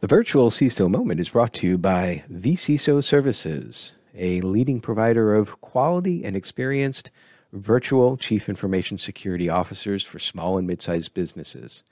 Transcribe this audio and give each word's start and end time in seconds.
The 0.00 0.06
virtual 0.06 0.50
CISO 0.50 0.90
moment 0.90 1.20
is 1.20 1.30
brought 1.30 1.54
to 1.54 1.66
you 1.66 1.78
by 1.78 2.22
vCISO 2.30 3.02
Services, 3.02 3.94
a 4.14 4.42
leading 4.42 4.78
provider 4.78 5.34
of 5.34 5.58
quality 5.62 6.22
and 6.22 6.36
experienced 6.36 7.10
virtual 7.50 8.18
chief 8.18 8.46
information 8.50 8.98
security 8.98 9.48
officers 9.48 10.04
for 10.04 10.18
small 10.18 10.58
and 10.58 10.66
mid-sized 10.66 11.14
businesses. 11.14 11.82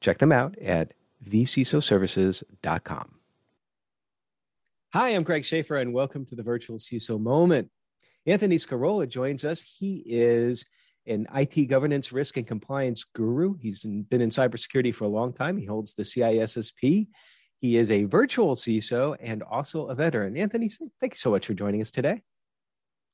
Check 0.00 0.18
them 0.18 0.30
out 0.30 0.56
at 0.58 0.94
vcisoservices.com. 1.28 3.14
Hi, 4.92 5.08
I'm 5.08 5.24
Greg 5.24 5.44
Schaefer, 5.44 5.74
and 5.74 5.92
welcome 5.92 6.24
to 6.26 6.36
the 6.36 6.44
virtual 6.44 6.78
CISO 6.78 7.20
moment. 7.20 7.68
Anthony 8.26 8.58
Scarola 8.58 9.08
joins 9.08 9.44
us. 9.44 9.78
He 9.80 10.04
is 10.06 10.66
an 11.06 11.26
IT 11.34 11.66
governance, 11.66 12.12
risk, 12.12 12.36
and 12.36 12.46
compliance 12.46 13.04
guru. 13.04 13.54
He's 13.60 13.82
been 13.84 14.20
in 14.20 14.30
cybersecurity 14.30 14.94
for 14.94 15.04
a 15.04 15.08
long 15.08 15.32
time. 15.32 15.56
He 15.56 15.66
holds 15.66 15.94
the 15.94 16.02
CISSP. 16.02 17.08
He 17.60 17.76
is 17.76 17.90
a 17.90 18.04
virtual 18.04 18.56
CISO 18.56 19.16
and 19.20 19.42
also 19.42 19.86
a 19.86 19.94
veteran. 19.94 20.36
Anthony, 20.36 20.68
thank 21.00 21.14
you 21.14 21.18
so 21.18 21.30
much 21.30 21.46
for 21.46 21.54
joining 21.54 21.80
us 21.80 21.90
today. 21.90 22.22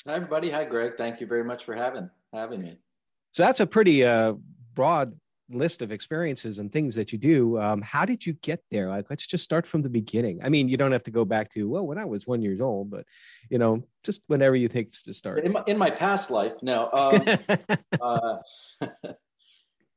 Hi, 0.06 0.14
everybody. 0.14 0.50
Hi, 0.50 0.64
Greg. 0.64 0.96
Thank 0.96 1.20
you 1.20 1.26
very 1.26 1.44
much 1.44 1.64
for 1.64 1.74
having 1.74 2.10
having 2.32 2.62
me. 2.62 2.78
So 3.32 3.44
that's 3.44 3.60
a 3.60 3.66
pretty 3.66 4.04
uh, 4.04 4.34
broad 4.74 5.14
list 5.50 5.82
of 5.82 5.92
experiences 5.92 6.58
and 6.58 6.72
things 6.72 6.94
that 6.94 7.12
you 7.12 7.18
do. 7.18 7.58
Um, 7.58 7.82
how 7.82 8.04
did 8.04 8.24
you 8.24 8.34
get 8.34 8.62
there? 8.70 8.88
Like, 8.88 9.06
let's 9.10 9.26
just 9.26 9.44
start 9.44 9.66
from 9.66 9.82
the 9.82 9.90
beginning. 9.90 10.40
I 10.42 10.48
mean, 10.48 10.68
you 10.68 10.76
don't 10.76 10.92
have 10.92 11.02
to 11.04 11.10
go 11.10 11.24
back 11.24 11.50
to 11.50 11.68
well 11.68 11.86
when 11.86 11.98
I 11.98 12.04
was 12.04 12.26
one 12.26 12.42
years 12.42 12.60
old, 12.60 12.90
but 12.90 13.04
you 13.48 13.58
know, 13.58 13.84
just 14.04 14.22
whenever 14.26 14.56
you 14.56 14.68
think 14.68 14.90
to 15.04 15.14
start. 15.14 15.44
In 15.44 15.52
my, 15.52 15.62
in 15.66 15.76
my 15.76 15.90
past 15.90 16.30
life, 16.30 16.52
no. 16.62 16.88
Um, 16.92 17.22
uh, 18.00 18.36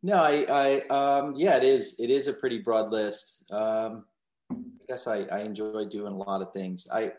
no, 0.04 0.16
I, 0.16 0.46
I, 0.50 0.88
um, 0.88 1.36
yeah, 1.36 1.58
it 1.58 1.64
is. 1.64 2.00
It 2.00 2.10
is 2.10 2.28
a 2.28 2.34
pretty 2.34 2.60
broad 2.60 2.92
list. 2.92 3.46
Um, 3.52 4.06
I 4.52 4.56
guess 4.88 5.08
I, 5.08 5.24
I 5.32 5.40
enjoy 5.40 5.86
doing 5.86 6.14
a 6.14 6.18
lot 6.18 6.42
of 6.42 6.52
things. 6.52 6.88
I, 6.92 7.14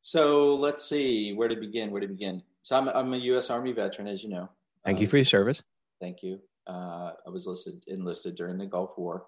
so 0.00 0.56
let's 0.56 0.84
see 0.84 1.32
where 1.32 1.48
to 1.48 1.56
begin. 1.56 1.90
Where 1.90 2.00
to 2.00 2.08
begin? 2.08 2.42
So 2.62 2.76
I'm, 2.76 2.88
I'm 2.88 3.12
a 3.12 3.18
U.S. 3.18 3.50
Army 3.50 3.72
veteran, 3.72 4.08
as 4.08 4.22
you 4.22 4.30
know. 4.30 4.48
Thank 4.84 5.00
you 5.00 5.06
um, 5.06 5.10
for 5.10 5.16
your 5.16 5.24
service. 5.24 5.62
Thank 6.00 6.22
you. 6.22 6.40
Uh, 6.66 7.12
I 7.26 7.30
was 7.30 7.46
listed 7.46 7.84
enlisted 7.86 8.34
during 8.36 8.58
the 8.58 8.66
Gulf 8.66 8.92
War. 8.96 9.26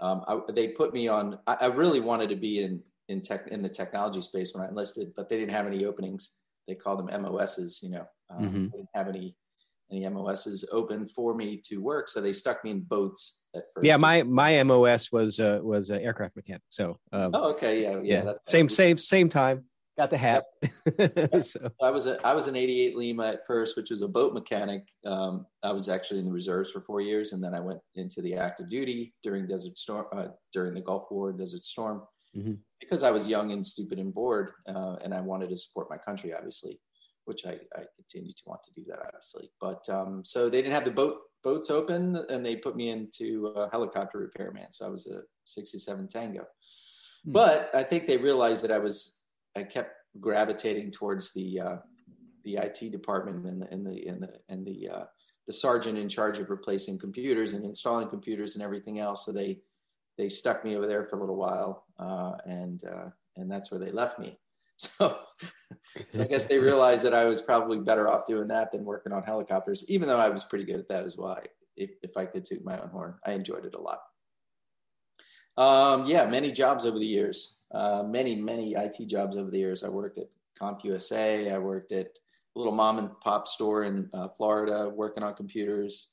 Um, 0.00 0.24
I, 0.26 0.40
they 0.52 0.68
put 0.68 0.92
me 0.92 1.08
on. 1.08 1.38
I, 1.46 1.54
I, 1.60 1.66
really 1.66 2.00
wanted 2.00 2.28
to 2.30 2.36
be 2.36 2.62
in 2.62 2.82
in 3.08 3.20
tech 3.20 3.48
in 3.48 3.62
the 3.62 3.68
technology 3.68 4.20
space 4.20 4.52
when 4.52 4.64
I 4.64 4.68
enlisted, 4.68 5.12
but 5.16 5.28
they 5.28 5.36
didn't 5.36 5.52
have 5.52 5.66
any 5.66 5.84
openings. 5.84 6.32
They 6.66 6.74
called 6.74 7.06
them 7.06 7.22
MOSs. 7.22 7.80
You 7.82 7.90
know, 7.90 8.06
um, 8.30 8.44
mm-hmm. 8.44 8.64
they 8.64 8.78
didn't 8.78 8.88
have 8.94 9.08
any 9.08 9.36
any 9.92 10.08
MOSs 10.08 10.64
open 10.72 11.06
for 11.06 11.34
me 11.34 11.60
to 11.66 11.78
work, 11.78 12.08
so 12.08 12.20
they 12.20 12.32
stuck 12.32 12.64
me 12.64 12.70
in 12.70 12.80
boats 12.80 13.44
at 13.54 13.64
first. 13.74 13.86
Yeah, 13.86 13.96
my 13.96 14.22
my 14.22 14.60
MOS 14.62 15.12
was 15.12 15.38
uh, 15.38 15.60
was 15.62 15.90
uh, 15.90 15.94
aircraft 15.94 16.34
mechanic. 16.34 16.62
So 16.68 16.98
um, 17.12 17.30
oh, 17.34 17.52
okay, 17.52 17.82
yeah, 17.82 18.00
yeah, 18.02 18.24
yeah. 18.24 18.32
same 18.46 18.68
same 18.68 18.98
same 18.98 19.28
time. 19.28 19.64
Got 19.98 20.10
the 20.10 20.18
hat. 20.18 20.44
So. 21.42 21.70
I 21.82 21.90
was 21.90 22.06
a, 22.06 22.24
I 22.26 22.34
was 22.34 22.46
an 22.46 22.56
88 22.56 22.96
Lima 22.96 23.26
at 23.26 23.46
first, 23.46 23.76
which 23.76 23.90
was 23.90 24.02
a 24.02 24.08
boat 24.08 24.32
mechanic. 24.32 24.84
Um, 25.04 25.46
I 25.62 25.72
was 25.72 25.88
actually 25.88 26.20
in 26.20 26.26
the 26.26 26.32
reserves 26.32 26.70
for 26.70 26.80
four 26.80 27.00
years, 27.00 27.32
and 27.32 27.42
then 27.42 27.54
I 27.54 27.60
went 27.60 27.80
into 27.94 28.22
the 28.22 28.34
active 28.34 28.68
duty 28.68 29.12
during 29.22 29.46
Desert 29.46 29.76
Storm 29.76 30.06
uh, 30.12 30.28
during 30.52 30.74
the 30.74 30.80
Gulf 30.80 31.04
War, 31.10 31.32
Desert 31.32 31.64
Storm, 31.64 32.02
mm-hmm. 32.36 32.54
because 32.80 33.02
I 33.02 33.10
was 33.10 33.26
young 33.26 33.52
and 33.52 33.66
stupid 33.66 33.98
and 33.98 34.14
bored, 34.14 34.52
uh, 34.68 34.96
and 35.02 35.12
I 35.12 35.20
wanted 35.20 35.50
to 35.50 35.58
support 35.58 35.90
my 35.90 35.98
country, 35.98 36.32
obviously, 36.34 36.80
which 37.24 37.44
I, 37.44 37.58
I 37.76 37.84
continue 37.96 38.32
to 38.32 38.42
want 38.46 38.62
to 38.64 38.72
do 38.72 38.84
that, 38.88 39.00
obviously. 39.06 39.50
But 39.60 39.88
um, 39.88 40.22
so 40.24 40.48
they 40.48 40.62
didn't 40.62 40.74
have 40.74 40.84
the 40.84 40.90
boat 40.90 41.18
boats 41.42 41.70
open, 41.70 42.16
and 42.28 42.44
they 42.44 42.56
put 42.56 42.76
me 42.76 42.90
into 42.90 43.52
a 43.56 43.68
helicopter 43.70 44.18
repairman. 44.18 44.70
So 44.70 44.86
I 44.86 44.90
was 44.90 45.06
a 45.06 45.22
67 45.46 46.08
Tango. 46.08 46.42
Mm-hmm. 46.42 47.32
But 47.32 47.70
I 47.74 47.82
think 47.82 48.06
they 48.06 48.16
realized 48.16 48.62
that 48.64 48.72
I 48.72 48.78
was 48.78 49.21
I 49.56 49.62
kept 49.62 49.94
gravitating 50.20 50.90
towards 50.90 51.32
the 51.32 51.60
uh, 51.60 51.76
the 52.44 52.56
IT 52.56 52.90
department 52.90 53.46
and 53.46 53.62
the 53.62 53.72
and 53.72 53.86
the 53.86 54.06
and 54.06 54.22
the 54.22 54.32
and 54.48 54.66
the 54.66 54.88
uh, 54.88 55.04
the 55.46 55.52
sergeant 55.52 55.98
in 55.98 56.08
charge 56.08 56.38
of 56.38 56.50
replacing 56.50 56.98
computers 56.98 57.52
and 57.52 57.64
installing 57.64 58.08
computers 58.08 58.54
and 58.54 58.62
everything 58.62 58.98
else. 58.98 59.26
So 59.26 59.32
they 59.32 59.60
they 60.18 60.28
stuck 60.28 60.64
me 60.64 60.76
over 60.76 60.86
there 60.86 61.04
for 61.04 61.16
a 61.16 61.20
little 61.20 61.36
while, 61.36 61.86
uh, 61.98 62.32
and 62.46 62.82
uh, 62.84 63.10
and 63.36 63.50
that's 63.50 63.70
where 63.70 63.80
they 63.80 63.90
left 63.90 64.18
me. 64.18 64.38
So, 64.78 65.16
so 66.10 66.22
I 66.22 66.24
guess 66.24 66.46
they 66.46 66.58
realized 66.58 67.04
that 67.04 67.14
I 67.14 67.26
was 67.26 67.40
probably 67.40 67.78
better 67.78 68.08
off 68.08 68.26
doing 68.26 68.48
that 68.48 68.72
than 68.72 68.84
working 68.84 69.12
on 69.12 69.22
helicopters, 69.22 69.88
even 69.88 70.08
though 70.08 70.18
I 70.18 70.28
was 70.28 70.42
pretty 70.42 70.64
good 70.64 70.80
at 70.80 70.88
that 70.88 71.04
as 71.04 71.16
well. 71.16 71.38
If, 71.76 71.90
if 72.02 72.16
I 72.16 72.24
could 72.24 72.44
toot 72.44 72.64
my 72.64 72.76
own 72.80 72.88
horn, 72.88 73.14
I 73.24 73.30
enjoyed 73.32 73.64
it 73.64 73.74
a 73.74 73.80
lot. 73.80 74.00
Um, 75.56 76.06
yeah, 76.06 76.26
many 76.26 76.50
jobs 76.50 76.84
over 76.84 76.98
the 76.98 77.06
years. 77.06 77.61
Uh, 77.72 78.02
many, 78.02 78.34
many 78.34 78.74
IT 78.74 79.06
jobs 79.06 79.36
over 79.36 79.50
the 79.50 79.58
years. 79.58 79.82
I 79.82 79.88
worked 79.88 80.18
at 80.18 80.28
CompUSA. 80.60 81.52
I 81.52 81.58
worked 81.58 81.92
at 81.92 82.06
a 82.54 82.58
little 82.58 82.74
mom 82.74 82.98
and 82.98 83.18
pop 83.20 83.48
store 83.48 83.84
in 83.84 84.10
uh, 84.12 84.28
Florida 84.28 84.88
working 84.88 85.22
on 85.22 85.34
computers. 85.34 86.12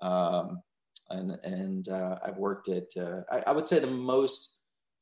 Um, 0.00 0.62
and 1.10 1.32
and 1.44 1.88
uh, 1.88 2.18
I've 2.24 2.38
worked 2.38 2.68
at, 2.68 2.88
uh, 2.96 3.20
I, 3.30 3.42
I, 3.48 3.52
would 3.52 3.66
say 3.66 3.78
the 3.78 3.86
most, 3.86 4.56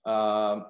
um, 0.05 0.67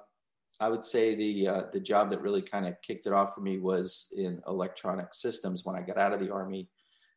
I 0.59 0.69
would 0.69 0.83
say 0.83 1.15
the, 1.15 1.47
uh, 1.47 1.61
the 1.71 1.79
job 1.79 2.11
that 2.11 2.21
really 2.21 2.41
kind 2.41 2.67
of 2.67 2.75
kicked 2.83 3.07
it 3.07 3.13
off 3.13 3.33
for 3.33 3.41
me 3.41 3.57
was 3.57 4.13
in 4.15 4.41
electronic 4.47 5.13
systems 5.13 5.65
when 5.65 5.75
I 5.75 5.81
got 5.81 5.97
out 5.97 6.13
of 6.13 6.19
the 6.19 6.31
Army. 6.31 6.69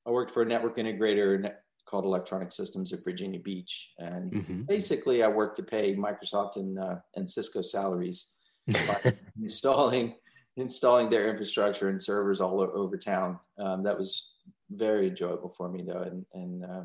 I 0.06 0.10
worked 0.10 0.30
for 0.30 0.42
a 0.42 0.46
network 0.46 0.76
integrator, 0.76 1.52
called 1.86 2.04
Electronic 2.04 2.52
Systems 2.52 2.92
at 2.92 3.04
Virginia 3.04 3.40
Beach, 3.40 3.92
and 3.98 4.32
mm-hmm. 4.32 4.62
basically 4.62 5.22
I 5.22 5.28
worked 5.28 5.56
to 5.56 5.62
pay 5.62 5.94
Microsoft 5.94 6.56
and 6.56 6.78
uh, 6.78 6.96
and 7.14 7.28
Cisco 7.28 7.62
salaries 7.62 8.34
by 8.68 9.12
installing 9.42 10.14
installing 10.56 11.10
their 11.10 11.28
infrastructure 11.28 11.88
and 11.88 12.02
servers 12.02 12.40
all 12.40 12.60
over 12.60 12.96
town. 12.96 13.38
Um, 13.58 13.82
that 13.84 13.98
was 13.98 14.32
very 14.70 15.08
enjoyable 15.08 15.54
for 15.56 15.68
me 15.68 15.84
though, 15.86 16.02
and 16.02 16.26
and 16.34 16.64
uh, 16.64 16.82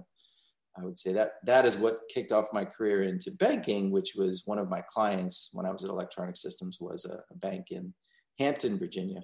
I 0.77 0.83
would 0.83 0.97
say 0.97 1.13
that 1.13 1.33
that 1.43 1.65
is 1.65 1.77
what 1.77 2.01
kicked 2.13 2.31
off 2.31 2.53
my 2.53 2.63
career 2.63 3.03
into 3.03 3.31
banking, 3.31 3.91
which 3.91 4.13
was 4.15 4.43
one 4.45 4.59
of 4.59 4.69
my 4.69 4.81
clients 4.81 5.49
when 5.53 5.65
I 5.65 5.71
was 5.71 5.83
at 5.83 5.89
Electronic 5.89 6.37
Systems 6.37 6.77
was 6.79 7.05
a, 7.05 7.23
a 7.31 7.35
bank 7.37 7.67
in 7.71 7.93
Hampton, 8.39 8.77
Virginia, 8.77 9.23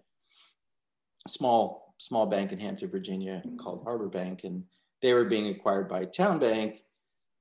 a 1.26 1.30
small 1.30 1.94
small 2.00 2.26
bank 2.26 2.52
in 2.52 2.60
Hampton, 2.60 2.90
Virginia 2.90 3.44
called 3.60 3.84
Harbor 3.84 4.10
Bank, 4.10 4.42
and 4.44 4.64
they 5.02 5.14
were 5.14 5.26
being 5.26 5.48
acquired 5.48 5.90
by 5.90 6.06
TowneBank. 6.06 6.80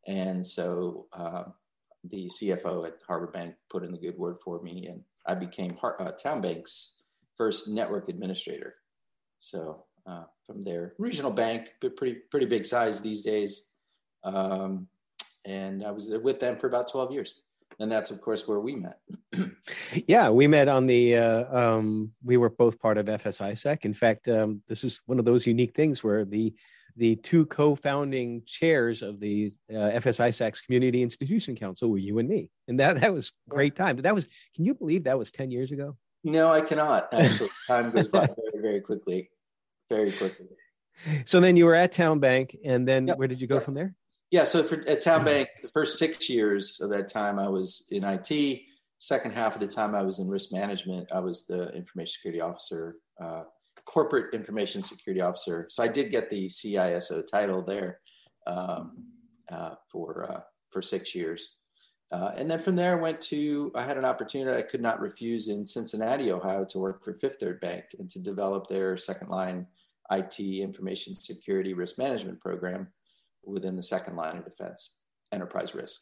And 0.07 0.45
so 0.45 1.07
uh, 1.13 1.45
the 2.05 2.27
CFO 2.27 2.87
at 2.87 2.99
Harbor 3.07 3.29
Bank 3.29 3.55
put 3.71 3.83
in 3.83 3.93
the 3.93 3.99
good 3.99 4.17
word 4.17 4.37
for 4.45 4.63
me, 4.63 4.87
and 4.87 5.03
I 5.27 5.35
became 5.35 5.77
Har- 5.77 6.01
uh, 6.01 6.13
TowneBank's 6.13 6.95
first 7.37 7.69
network 7.69 8.09
administrator. 8.09 8.75
So 9.41 9.85
uh, 10.07 10.25
from 10.47 10.63
there, 10.63 10.95
regional 10.99 11.33
bank, 11.33 11.71
but 11.81 11.97
pretty 11.97 12.21
pretty 12.31 12.47
big 12.47 12.65
size 12.65 13.01
these 13.01 13.23
days. 13.23 13.69
Um, 14.25 14.89
and 15.45 15.85
I 15.85 15.91
was 15.91 16.09
with 16.09 16.41
them 16.41 16.59
for 16.59 16.67
about 16.67 16.91
12 16.91 17.13
years. 17.13 17.35
And 17.79 17.93
that's 17.93 18.11
of 18.11 18.21
course 18.21 18.49
where 18.49 18.61
we 18.61 18.75
met. 18.75 18.99
yeah, 20.07 20.31
we 20.31 20.47
met 20.47 20.69
on 20.69 20.87
the. 20.87 21.17
Uh, 21.17 21.59
um, 21.59 22.13
we 22.25 22.37
were 22.37 22.49
both 22.49 22.79
part 22.79 22.97
of 22.97 23.07
FSISAC. 23.07 23.85
In 23.85 23.93
fact, 23.93 24.29
um, 24.29 24.63
this 24.67 24.83
is 24.83 25.03
one 25.07 25.19
of 25.19 25.25
those 25.25 25.47
unique 25.47 25.75
things 25.75 26.03
where 26.03 26.25
the 26.25 26.55
the 26.97 27.17
two 27.17 27.47
co-founding 27.47 28.43
chairs 28.47 29.03
of 29.03 29.21
the 29.21 29.51
uh, 29.71 29.75
FSISAC's 30.01 30.63
Community 30.63 31.03
Institution 31.03 31.55
Council 31.55 31.91
were 31.91 31.99
you 31.99 32.19
and 32.19 32.29
me, 32.29 32.51
and 32.69 32.81
that 32.81 33.01
that 33.01 33.13
was 33.13 33.33
great 33.49 33.77
time. 33.77 33.97
But 33.97 34.05
That 34.05 34.15
was, 34.15 34.27
can 34.55 34.65
you 34.65 34.75
believe 34.75 35.05
that 35.05 35.19
was 35.19 35.31
ten 35.31 35.51
years 35.51 35.73
ago? 35.73 35.97
No, 36.25 36.49
I 36.49 36.61
cannot. 36.61 37.13
Actually, 37.13 37.51
time 37.69 37.93
goes 37.93 38.09
by 38.09 38.27
very, 38.27 38.63
very 38.63 38.81
quickly, 38.81 39.31
very 39.91 40.11
quickly. 40.11 40.47
So 41.25 41.41
then 41.41 41.57
you 41.57 41.67
were 41.67 41.75
at 41.75 41.93
TowneBank, 41.93 42.57
and 42.65 42.89
then 42.89 43.07
yep. 43.07 43.19
where 43.19 43.29
did 43.29 43.41
you 43.41 43.47
go 43.47 43.61
from 43.61 43.75
there? 43.75 43.95
Yeah, 44.31 44.45
so 44.45 44.63
for, 44.63 44.77
at 44.89 45.03
TowneBank, 45.03 45.47
the 45.63 45.69
first 45.69 45.99
six 45.99 46.29
years 46.29 46.81
of 46.81 46.91
that 46.91 47.09
time, 47.09 47.39
I 47.39 47.49
was 47.49 47.87
in 47.91 48.03
IT. 48.03 48.63
Second 48.99 49.33
half 49.33 49.55
of 49.55 49.61
the 49.61 49.69
time, 49.69 49.95
I 49.95 50.03
was 50.03 50.19
in 50.19 50.29
risk 50.29 50.53
management. 50.53 51.09
I 51.13 51.21
was 51.21 51.47
the 51.47 51.69
information 51.75 52.13
security 52.13 52.41
officer 52.41 52.97
uh, 53.23 53.43
corporate 53.87 54.35
information 54.35 54.83
security 54.83 55.21
officer. 55.21 55.67
So 55.71 55.83
I 55.83 55.89
did 55.89 56.11
get 56.11 56.29
the 56.29 56.47
CISO 56.47 57.27
title 57.27 57.63
there 57.63 58.01
um, 58.47 59.05
uh, 59.51 59.77
for 59.91 60.31
uh, 60.31 60.41
for 60.71 60.83
six 60.83 61.15
years, 61.15 61.55
uh, 62.13 62.33
and 62.37 62.51
then 62.51 62.59
from 62.59 62.77
there 62.77 62.99
I 62.99 63.01
went 63.01 63.21
to 63.23 63.73
I 63.75 63.85
had 63.85 63.97
an 63.97 64.05
opportunity 64.05 64.57
I 64.57 64.63
could 64.63 64.83
not 64.83 65.01
refuse 65.01 65.49
in 65.49 65.67
Cincinnati, 65.67 66.31
Ohio, 66.33 66.65
to 66.67 66.79
work 66.79 67.03
for 67.03 67.15
Fifth 67.15 67.39
Third 67.41 67.61
Bank 67.61 67.85
and 67.99 68.11
to 68.11 68.19
develop 68.19 68.69
their 68.69 68.97
second 68.97 69.29
line 69.29 69.67
IT 70.11 70.39
information 70.39 71.15
security 71.15 71.73
risk 71.73 71.97
management 71.99 72.41
program 72.41 72.89
within 73.45 73.77
the 73.77 73.83
second 73.83 74.17
line 74.17 74.37
of 74.37 74.45
defense, 74.45 74.97
enterprise 75.33 75.75
risk. 75.75 76.01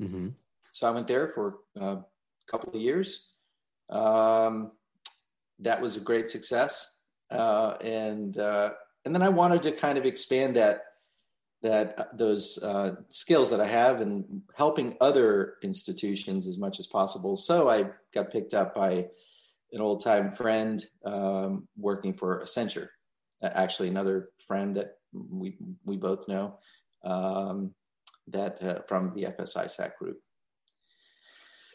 Mm-hmm. 0.00 0.28
So 0.72 0.88
I 0.88 0.90
went 0.90 1.06
there 1.06 1.28
for 1.28 1.58
uh, 1.80 1.96
a 1.96 2.04
couple 2.50 2.74
of 2.74 2.80
years. 2.80 3.28
Um, 3.90 4.72
that 5.60 5.80
was 5.80 5.96
a 5.96 6.00
great 6.00 6.28
success 6.28 6.97
uh, 7.30 7.74
and 7.80 8.38
uh, 8.38 8.70
and 9.04 9.14
then 9.14 9.22
I 9.22 9.28
wanted 9.28 9.62
to 9.62 9.72
kind 9.72 9.98
of 9.98 10.04
expand 10.04 10.56
that 10.56 10.82
that 11.62 11.98
uh, 11.98 12.04
those 12.14 12.62
uh, 12.62 12.96
skills 13.08 13.50
that 13.50 13.60
I 13.60 13.66
have 13.66 14.00
in 14.00 14.42
helping 14.56 14.96
other 15.00 15.54
institutions 15.62 16.46
as 16.46 16.58
much 16.58 16.78
as 16.78 16.86
possible. 16.86 17.36
So 17.36 17.68
I 17.68 17.90
got 18.14 18.30
picked 18.30 18.54
up 18.54 18.74
by 18.74 19.08
an 19.72 19.80
old 19.80 20.02
time 20.02 20.30
friend 20.30 20.84
um, 21.04 21.68
working 21.76 22.12
for 22.12 22.40
Accenture, 22.42 22.88
actually 23.42 23.88
another 23.88 24.24
friend 24.46 24.76
that 24.76 24.98
we 25.12 25.56
we 25.84 25.96
both 25.96 26.28
know 26.28 26.58
um, 27.04 27.74
that 28.28 28.62
uh, 28.62 28.80
from 28.86 29.12
the 29.14 29.26
FS-ISAC 29.26 29.96
group. 29.96 30.20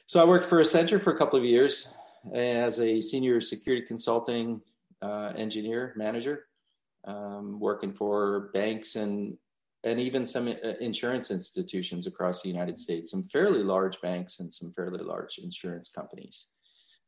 So 0.06 0.22
I 0.22 0.26
worked 0.26 0.46
for 0.46 0.62
Accenture 0.62 1.02
for 1.02 1.14
a 1.14 1.18
couple 1.18 1.40
of 1.40 1.46
years 1.46 1.94
as 2.34 2.80
a 2.80 3.02
senior 3.02 3.42
security 3.42 3.86
consulting 3.86 4.62
uh, 5.04 5.34
engineer 5.36 5.94
manager, 5.96 6.46
um, 7.06 7.60
working 7.60 7.94
for 7.94 8.50
banks 8.54 8.96
and 8.96 9.38
and 9.86 10.00
even 10.00 10.26
some 10.26 10.48
uh, 10.48 10.70
insurance 10.80 11.30
institutions 11.30 12.08
across 12.08 12.42
the 12.42 12.48
United 12.48 12.78
States, 12.78 13.12
some 13.12 13.24
fairly 13.24 13.64
large 13.64 14.00
banks 14.00 14.40
and 14.40 14.52
some 14.54 14.72
fairly 14.72 15.04
large 15.04 15.40
insurance 15.40 15.90
companies. 15.90 16.48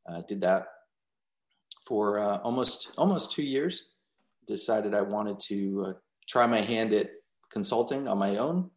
Uh, 0.10 0.22
did 0.28 0.42
that 0.42 0.68
for 1.88 2.20
uh, 2.20 2.38
almost 2.40 2.94
almost 2.98 3.32
two 3.32 3.44
years. 3.44 3.92
Decided 4.48 4.94
I 4.94 5.02
wanted 5.02 5.40
to 5.52 5.86
uh, 5.88 5.94
try 6.28 6.46
my 6.46 6.62
hand 6.62 6.94
at 6.94 7.10
consulting 7.50 8.08
on 8.08 8.18
my 8.18 8.38
own, 8.38 8.70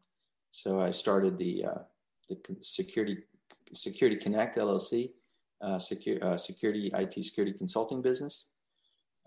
so 0.50 0.80
I 0.80 0.92
started 0.92 1.36
the 1.38 1.64
uh, 1.66 1.82
the 2.28 2.38
security 2.60 3.16
Security 3.74 4.16
Connect 4.16 4.56
LLC, 4.56 5.10
uh, 5.60 5.78
secure, 5.78 6.38
security 6.38 6.90
IT 6.94 7.12
security 7.22 7.52
consulting 7.52 8.00
business. 8.00 8.46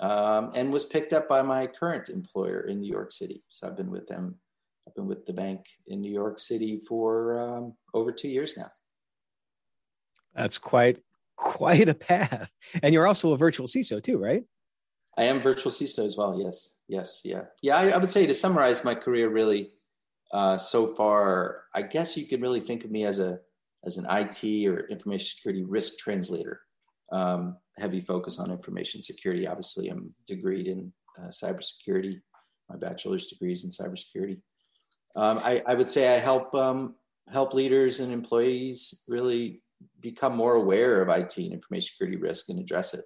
Um, 0.01 0.51
and 0.55 0.73
was 0.73 0.85
picked 0.85 1.13
up 1.13 1.29
by 1.29 1.43
my 1.43 1.67
current 1.67 2.09
employer 2.09 2.61
in 2.61 2.81
New 2.81 2.91
York 2.91 3.11
City. 3.11 3.43
So 3.49 3.67
I've 3.67 3.77
been 3.77 3.91
with 3.91 4.07
them 4.07 4.35
I've 4.87 4.95
been 4.95 5.07
with 5.07 5.25
the 5.25 5.33
bank 5.33 5.65
in 5.87 6.01
New 6.01 6.11
York 6.11 6.39
City 6.39 6.81
for 6.87 7.39
um, 7.39 7.73
over 7.93 8.11
two 8.11 8.27
years 8.27 8.57
now. 8.57 8.69
That's 10.33 10.57
quite 10.57 10.97
quite 11.35 11.89
a 11.89 11.93
path. 11.93 12.49
And 12.83 12.93
you're 12.93 13.07
also 13.07 13.33
a 13.33 13.37
virtual 13.37 13.67
CISO 13.67 14.01
too, 14.01 14.17
right? 14.17 14.43
I 15.17 15.23
am 15.23 15.41
virtual 15.41 15.71
CISO 15.71 16.05
as 16.05 16.17
well. 16.17 16.39
Yes, 16.41 16.79
yes, 16.87 17.21
yeah, 17.23 17.43
yeah. 17.61 17.77
I, 17.77 17.89
I 17.89 17.97
would 17.97 18.11
say 18.11 18.25
to 18.25 18.33
summarize 18.33 18.83
my 18.83 18.95
career, 18.95 19.29
really, 19.29 19.71
uh, 20.33 20.57
so 20.57 20.95
far, 20.95 21.63
I 21.75 21.81
guess 21.81 22.15
you 22.15 22.25
could 22.25 22.41
really 22.41 22.61
think 22.61 22.85
of 22.85 22.91
me 22.91 23.05
as 23.05 23.19
a 23.19 23.39
as 23.85 23.97
an 23.97 24.05
IT 24.09 24.67
or 24.67 24.87
information 24.87 25.27
security 25.27 25.63
risk 25.63 25.97
translator. 25.97 26.61
Um, 27.11 27.57
heavy 27.77 27.99
focus 27.99 28.39
on 28.39 28.51
information 28.51 29.01
security. 29.01 29.47
Obviously, 29.47 29.89
I'm 29.89 30.13
degreed 30.29 30.67
in 30.67 30.93
uh, 31.21 31.27
cybersecurity. 31.27 32.21
My 32.69 32.77
bachelor's 32.77 33.27
degree 33.27 33.53
is 33.53 33.63
in 33.63 33.71
cybersecurity. 33.71 34.41
Um, 35.15 35.39
I, 35.43 35.61
I, 35.67 35.73
would 35.73 35.89
say 35.89 36.15
I 36.15 36.19
help 36.19 36.55
um, 36.55 36.95
help 37.29 37.53
leaders 37.53 37.99
and 37.99 38.13
employees 38.13 39.03
really 39.09 39.61
become 39.99 40.35
more 40.35 40.53
aware 40.53 41.01
of 41.01 41.09
IT 41.09 41.37
and 41.37 41.51
information 41.51 41.89
security 41.91 42.17
risk 42.17 42.49
and 42.49 42.59
address 42.59 42.93
it, 42.93 43.03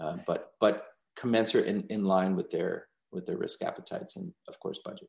uh, 0.00 0.16
but 0.26 0.52
but 0.60 0.86
commensurate 1.16 1.66
in, 1.66 1.84
in 1.84 2.04
line 2.04 2.34
with 2.34 2.50
their 2.50 2.88
with 3.12 3.26
their 3.26 3.36
risk 3.36 3.62
appetites 3.62 4.16
and 4.16 4.32
of 4.48 4.58
course 4.58 4.80
budget. 4.84 5.08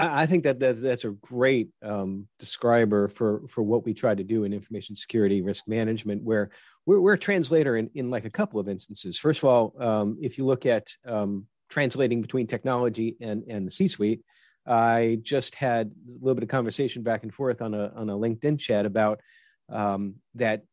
I 0.00 0.24
think 0.26 0.44
that, 0.44 0.58
that 0.60 0.80
that's 0.80 1.04
a 1.04 1.10
great 1.10 1.68
um, 1.82 2.26
describer 2.38 3.08
for 3.08 3.42
for 3.48 3.62
what 3.62 3.84
we 3.84 3.92
try 3.92 4.14
to 4.14 4.24
do 4.24 4.44
in 4.44 4.52
information 4.52 4.96
security 4.96 5.42
risk 5.42 5.68
management, 5.68 6.22
where 6.22 6.50
we're, 6.90 7.00
we're 7.00 7.12
a 7.12 7.18
translator 7.18 7.76
in, 7.76 7.88
in 7.94 8.10
like 8.10 8.24
a 8.24 8.30
couple 8.30 8.58
of 8.58 8.68
instances. 8.68 9.16
First 9.16 9.44
of 9.44 9.48
all, 9.48 9.74
um, 9.80 10.18
if 10.20 10.36
you 10.36 10.44
look 10.44 10.66
at 10.66 10.88
um, 11.06 11.46
translating 11.68 12.20
between 12.20 12.48
technology 12.48 13.16
and 13.20 13.44
and 13.48 13.64
the 13.64 13.70
C-suite, 13.70 14.22
I 14.66 15.20
just 15.22 15.54
had 15.54 15.86
a 15.86 16.18
little 16.20 16.34
bit 16.34 16.42
of 16.42 16.48
conversation 16.48 17.04
back 17.04 17.22
and 17.22 17.32
forth 17.32 17.62
on 17.62 17.74
a 17.74 17.92
on 17.94 18.10
a 18.10 18.14
LinkedIn 18.14 18.58
chat 18.58 18.86
about 18.86 19.20
um, 19.68 20.16
that 20.34 20.64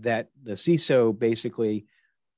that 0.00 0.28
the 0.42 0.52
CISO 0.52 1.18
basically 1.18 1.86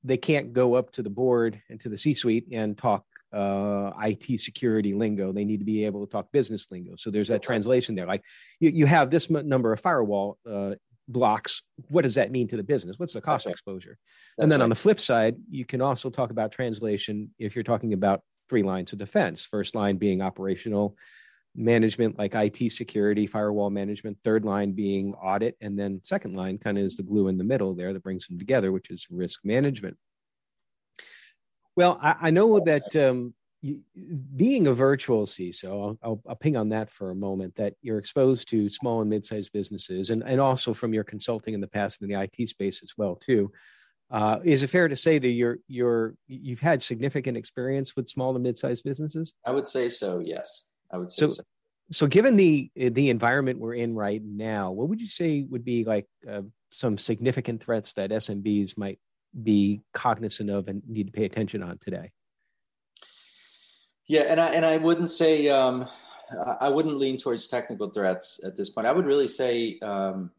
they 0.05 0.17
can't 0.17 0.53
go 0.53 0.75
up 0.75 0.91
to 0.91 1.03
the 1.03 1.09
board 1.09 1.61
and 1.69 1.81
to 1.81 1.89
the 1.89 1.97
C-suite 1.97 2.45
and 2.53 2.77
talk 2.77 3.03
uh, 3.33 3.91
IT 4.03 4.39
security 4.39 4.93
lingo. 4.93 5.33
They 5.33 5.43
need 5.43 5.59
to 5.59 5.65
be 5.65 5.83
able 5.83 6.05
to 6.05 6.11
talk 6.11 6.31
business 6.31 6.67
lingo. 6.71 6.95
So 6.95 7.09
there's 7.11 7.29
that 7.29 7.41
translation 7.41 7.95
there. 7.95 8.05
Like 8.05 8.23
you, 8.61 8.69
you 8.69 8.85
have 8.85 9.09
this 9.09 9.29
number 9.29 9.73
of 9.73 9.79
firewall 9.81 10.37
uh, 10.49 10.75
blocks. 11.07 11.61
What 11.89 12.03
does 12.03 12.15
that 12.15 12.31
mean 12.31 12.47
to 12.49 12.57
the 12.57 12.63
business? 12.63 12.97
What's 12.97 13.13
the 13.13 13.21
cost 13.21 13.47
exposure? 13.47 13.97
That's 14.37 14.43
and 14.43 14.51
then 14.51 14.59
right. 14.59 14.63
on 14.65 14.69
the 14.69 14.75
flip 14.75 14.99
side, 14.99 15.35
you 15.49 15.65
can 15.65 15.81
also 15.81 16.09
talk 16.09 16.31
about 16.31 16.51
translation 16.51 17.31
if 17.39 17.55
you're 17.55 17.63
talking 17.63 17.93
about 17.93 18.21
three 18.49 18.63
lines 18.63 18.91
of 18.93 18.99
defense. 18.99 19.45
First 19.45 19.75
line 19.75 19.97
being 19.97 20.21
operational 20.21 20.97
management, 21.55 22.17
like 22.17 22.35
IT 22.35 22.71
security, 22.71 23.27
firewall 23.27 23.69
management. 23.69 24.17
Third 24.23 24.45
line 24.45 24.73
being 24.73 25.13
audit. 25.15 25.55
And 25.61 25.77
then 25.77 26.01
second 26.03 26.35
line 26.35 26.57
kind 26.57 26.77
of 26.77 26.83
is 26.83 26.97
the 26.97 27.03
glue 27.03 27.27
in 27.27 27.37
the 27.37 27.43
middle 27.43 27.73
there 27.73 27.93
that 27.93 28.03
brings 28.03 28.27
them 28.27 28.37
together, 28.37 28.71
which 28.71 28.89
is 28.89 29.07
risk 29.09 29.41
management. 29.43 29.97
Well, 31.75 31.99
I, 32.01 32.15
I 32.21 32.31
know 32.31 32.59
that 32.59 32.95
um, 32.95 33.33
you, 33.65 33.81
being 34.35 34.67
a 34.67 34.73
virtual 34.73 35.25
CISO, 35.25 35.71
I'll, 35.71 35.97
I'll, 36.03 36.21
I'll, 36.29 36.35
ping 36.35 36.55
on 36.55 36.69
that 36.69 36.91
for 36.91 37.09
a 37.09 37.15
moment, 37.15 37.55
that 37.55 37.73
you're 37.81 37.97
exposed 37.97 38.47
to 38.49 38.69
small 38.69 39.01
and 39.01 39.09
mid-sized 39.09 39.51
businesses 39.51 40.11
and, 40.11 40.21
and 40.23 40.39
also 40.39 40.71
from 40.73 40.93
your 40.93 41.03
consulting 41.03 41.55
in 41.55 41.61
the 41.61 41.67
past 41.67 42.03
in 42.03 42.07
the 42.07 42.21
IT 42.21 42.47
space 42.47 42.83
as 42.83 42.93
well, 42.95 43.15
too. 43.15 43.51
Uh, 44.11 44.37
is 44.43 44.61
it 44.61 44.69
fair 44.69 44.87
to 44.87 44.95
say 44.95 45.17
that 45.17 45.29
you're 45.29 45.57
you're 45.67 46.13
you've 46.27 46.59
had 46.59 46.83
significant 46.83 47.35
experience 47.35 47.95
with 47.95 48.07
small 48.07 48.35
and 48.35 48.43
mid-sized 48.43 48.83
businesses? 48.83 49.33
I 49.43 49.49
would 49.49 49.67
say 49.67 49.89
so. 49.89 50.19
Yes, 50.19 50.65
I 50.91 50.99
would 50.99 51.09
say 51.09 51.25
so. 51.25 51.33
So, 51.33 51.43
so 51.89 52.07
given 52.07 52.35
the 52.35 52.69
the 52.75 53.09
environment 53.09 53.59
we're 53.59 53.73
in 53.73 53.95
right 53.95 54.21
now, 54.23 54.71
what 54.71 54.89
would 54.89 55.01
you 55.01 55.07
say 55.07 55.41
would 55.49 55.65
be 55.65 55.85
like 55.85 56.05
uh, 56.29 56.43
some 56.69 56.99
significant 56.99 57.63
threats 57.63 57.93
that 57.93 58.11
SMBs 58.11 58.77
might 58.77 58.99
be 59.41 59.81
cognizant 59.91 60.51
of 60.51 60.67
and 60.67 60.83
need 60.87 61.07
to 61.07 61.11
pay 61.11 61.25
attention 61.25 61.63
on 61.63 61.79
today? 61.79 62.11
Yeah, 64.07 64.21
and 64.21 64.39
I 64.39 64.53
and 64.53 64.65
I 64.65 64.77
wouldn't 64.77 65.09
say 65.09 65.49
um, 65.49 65.87
I 66.59 66.69
wouldn't 66.69 66.97
lean 66.97 67.17
towards 67.17 67.47
technical 67.47 67.89
threats 67.89 68.43
at 68.43 68.55
this 68.55 68.69
point. 68.69 68.87
I 68.87 68.91
would 68.91 69.05
really 69.05 69.27
say 69.27 69.79
um, 69.81 70.31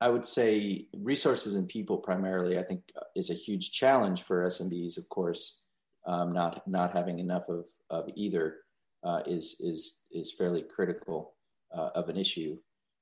I 0.00 0.08
would 0.08 0.26
say 0.26 0.86
resources 0.96 1.54
and 1.54 1.68
people 1.68 1.98
primarily. 1.98 2.58
I 2.58 2.62
think 2.62 2.82
uh, 2.96 3.04
is 3.14 3.30
a 3.30 3.34
huge 3.34 3.72
challenge 3.72 4.22
for 4.22 4.46
SMBs. 4.46 4.96
Of 4.96 5.08
course, 5.08 5.62
um, 6.06 6.32
not 6.32 6.66
not 6.66 6.92
having 6.92 7.18
enough 7.18 7.48
of 7.48 7.66
of 7.90 8.08
either 8.16 8.56
uh, 9.04 9.22
is 9.26 9.60
is 9.60 10.02
is 10.10 10.32
fairly 10.32 10.62
critical 10.62 11.34
uh, 11.76 11.90
of 11.94 12.08
an 12.08 12.16
issue. 12.16 12.56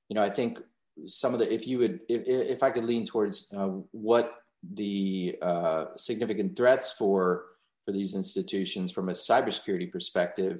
You 0.09 0.15
know, 0.15 0.23
I 0.23 0.29
think 0.29 0.59
some 1.07 1.33
of 1.33 1.39
the 1.39 1.51
if 1.51 1.65
you 1.65 1.77
would 1.79 2.01
if 2.09 2.23
if 2.25 2.61
I 2.61 2.71
could 2.71 2.85
lean 2.85 3.05
towards 3.05 3.53
uh, 3.55 3.69
what 3.91 4.35
the 4.73 5.37
uh, 5.41 5.85
significant 5.95 6.55
threats 6.55 6.91
for 6.91 7.45
for 7.85 7.91
these 7.91 8.13
institutions 8.13 8.91
from 8.91 9.09
a 9.09 9.13
cybersecurity 9.13 9.91
perspective, 9.91 10.59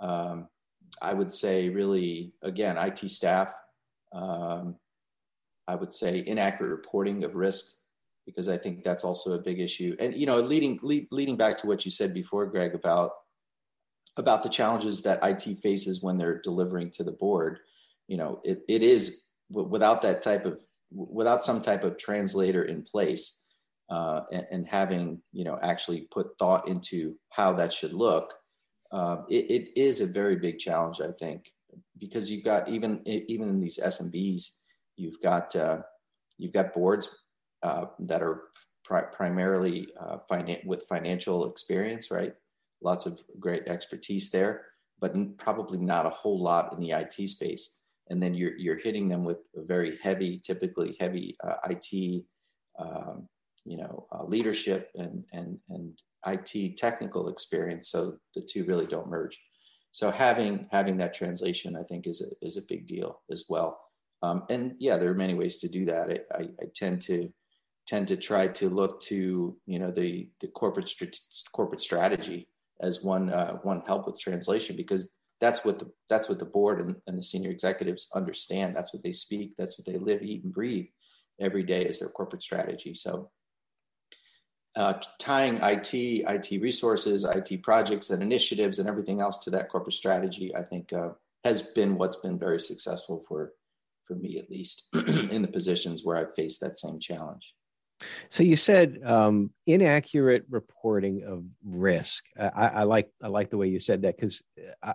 um, 0.00 0.48
I 1.00 1.14
would 1.14 1.32
say 1.32 1.68
really 1.68 2.32
again 2.42 2.76
IT 2.76 3.10
staff. 3.10 3.52
Um, 4.12 4.76
I 5.66 5.74
would 5.74 5.92
say 5.92 6.24
inaccurate 6.26 6.70
reporting 6.70 7.24
of 7.24 7.34
risk 7.34 7.66
because 8.24 8.48
I 8.48 8.56
think 8.56 8.84
that's 8.84 9.04
also 9.04 9.32
a 9.32 9.42
big 9.42 9.60
issue. 9.60 9.96
And 9.98 10.14
you 10.14 10.26
know, 10.26 10.40
leading 10.40 10.78
lead, 10.82 11.08
leading 11.10 11.36
back 11.36 11.58
to 11.58 11.66
what 11.66 11.84
you 11.84 11.90
said 11.90 12.14
before, 12.14 12.46
Greg, 12.46 12.74
about 12.74 13.12
about 14.16 14.42
the 14.42 14.48
challenges 14.48 15.02
that 15.02 15.20
IT 15.22 15.58
faces 15.58 16.02
when 16.02 16.18
they're 16.18 16.40
delivering 16.40 16.90
to 16.90 17.04
the 17.04 17.12
board. 17.12 17.60
You 18.08 18.16
know, 18.16 18.40
it, 18.44 18.62
it 18.68 18.82
is 18.82 19.22
without 19.50 20.02
that 20.02 20.22
type 20.22 20.44
of 20.44 20.60
without 20.90 21.44
some 21.44 21.60
type 21.60 21.84
of 21.84 21.98
translator 21.98 22.62
in 22.62 22.82
place 22.82 23.44
uh, 23.90 24.22
and, 24.32 24.46
and, 24.50 24.66
having 24.66 25.20
you 25.32 25.44
know 25.44 25.58
actually 25.62 26.02
put 26.10 26.36
thought 26.38 26.68
into 26.68 27.14
how 27.30 27.52
that 27.54 27.72
should 27.72 27.92
look. 27.92 28.34
Uh, 28.92 29.18
it, 29.28 29.50
it 29.50 29.80
is 29.80 30.00
a 30.00 30.06
very 30.06 30.36
big 30.36 30.58
challenge, 30.58 31.00
I 31.00 31.12
think, 31.18 31.52
because 31.98 32.30
you've 32.30 32.44
got 32.44 32.68
even 32.68 33.02
even 33.06 33.48
in 33.48 33.60
these 33.60 33.78
SMBs 33.78 34.50
You've 34.98 35.20
got 35.22 35.54
uh, 35.54 35.78
you've 36.36 36.52
got 36.52 36.74
boards 36.74 37.22
uh, 37.62 37.86
that 38.00 38.20
are 38.20 38.42
pri- 38.84 39.06
primarily 39.12 39.88
uh, 39.98 40.18
finan- 40.30 40.66
with 40.66 40.88
financial 40.88 41.48
experience, 41.48 42.10
right? 42.10 42.34
Lots 42.82 43.06
of 43.06 43.20
great 43.38 43.68
expertise 43.68 44.30
there, 44.30 44.66
but 45.00 45.14
probably 45.38 45.78
not 45.78 46.04
a 46.04 46.10
whole 46.10 46.42
lot 46.42 46.72
in 46.72 46.80
the 46.80 46.90
IT 46.90 47.28
space. 47.28 47.78
And 48.10 48.20
then 48.20 48.34
you're 48.34 48.56
you're 48.56 48.78
hitting 48.78 49.08
them 49.08 49.24
with 49.24 49.38
a 49.56 49.62
very 49.62 49.98
heavy, 50.02 50.40
typically 50.44 50.96
heavy 50.98 51.36
uh, 51.46 51.54
IT, 51.70 52.24
um, 52.78 53.28
you 53.68 53.76
know, 53.76 54.06
uh, 54.12 54.24
leadership 54.24 54.90
and 54.94 55.24
and 55.32 55.58
and 55.68 56.00
IT 56.26 56.76
technical 56.78 57.28
experience. 57.28 57.90
So 57.90 58.14
the 58.34 58.42
two 58.42 58.64
really 58.64 58.86
don't 58.86 59.08
merge. 59.08 59.38
So 59.92 60.10
having 60.10 60.68
having 60.70 60.96
that 60.98 61.14
translation, 61.14 61.76
I 61.76 61.82
think, 61.82 62.06
is 62.06 62.20
a 62.22 62.46
is 62.46 62.56
a 62.56 62.66
big 62.68 62.86
deal 62.86 63.20
as 63.30 63.44
well. 63.48 63.80
Um, 64.22 64.44
and 64.48 64.74
yeah, 64.78 64.96
there 64.96 65.10
are 65.10 65.14
many 65.14 65.34
ways 65.34 65.58
to 65.58 65.68
do 65.68 65.84
that. 65.86 66.10
I, 66.10 66.36
I, 66.36 66.42
I, 66.60 66.64
tend 66.74 67.00
to 67.02 67.32
tend 67.86 68.08
to 68.08 68.16
try 68.16 68.48
to 68.48 68.68
look 68.68 69.00
to 69.02 69.56
you 69.66 69.78
know 69.78 69.90
the 69.90 70.28
the 70.40 70.48
corporate 70.48 70.92
corporate 71.52 71.80
strategy 71.80 72.48
as 72.80 73.02
one 73.02 73.30
uh, 73.30 73.54
one 73.62 73.82
help 73.86 74.06
with 74.06 74.18
translation 74.18 74.76
because 74.76 75.18
that's 75.40 75.64
what 75.64 75.78
the 75.78 75.90
that's 76.08 76.28
what 76.28 76.38
the 76.38 76.44
board 76.44 76.80
and, 76.80 76.96
and 77.06 77.18
the 77.18 77.22
senior 77.22 77.50
executives 77.50 78.08
understand. 78.14 78.74
That's 78.74 78.92
what 78.92 79.02
they 79.02 79.12
speak. 79.12 79.54
That's 79.56 79.78
what 79.78 79.86
they 79.86 79.98
live, 79.98 80.22
eat, 80.22 80.44
and 80.44 80.52
breathe 80.52 80.86
every 81.40 81.62
day 81.62 81.84
is 81.84 81.98
their 81.98 82.08
corporate 82.08 82.42
strategy. 82.42 82.94
So 82.94 83.30
uh, 84.76 84.94
tying 85.18 85.56
IT, 85.62 85.94
IT 85.94 86.62
resources, 86.62 87.24
IT 87.24 87.62
projects 87.62 88.10
and 88.10 88.22
initiatives 88.22 88.78
and 88.78 88.88
everything 88.88 89.20
else 89.20 89.38
to 89.38 89.50
that 89.50 89.68
corporate 89.68 89.94
strategy, 89.94 90.54
I 90.54 90.62
think 90.62 90.92
uh, 90.92 91.10
has 91.44 91.62
been 91.62 91.96
what's 91.96 92.16
been 92.16 92.38
very 92.38 92.60
successful 92.60 93.24
for, 93.26 93.52
for 94.06 94.14
me 94.14 94.38
at 94.38 94.50
least 94.50 94.84
in 94.94 95.42
the 95.42 95.48
positions 95.48 96.02
where 96.04 96.16
I've 96.16 96.34
faced 96.34 96.60
that 96.60 96.78
same 96.78 97.00
challenge. 97.00 97.54
So 98.28 98.42
you 98.42 98.56
said 98.56 99.00
um, 99.04 99.50
inaccurate 99.66 100.44
reporting 100.48 101.24
of 101.24 101.44
risk. 101.64 102.24
I, 102.38 102.48
I, 102.48 102.82
like 102.84 103.10
I 103.22 103.28
like 103.28 103.50
the 103.50 103.56
way 103.56 103.68
you 103.68 103.80
said 103.80 104.02
that 104.02 104.16
because 104.16 104.42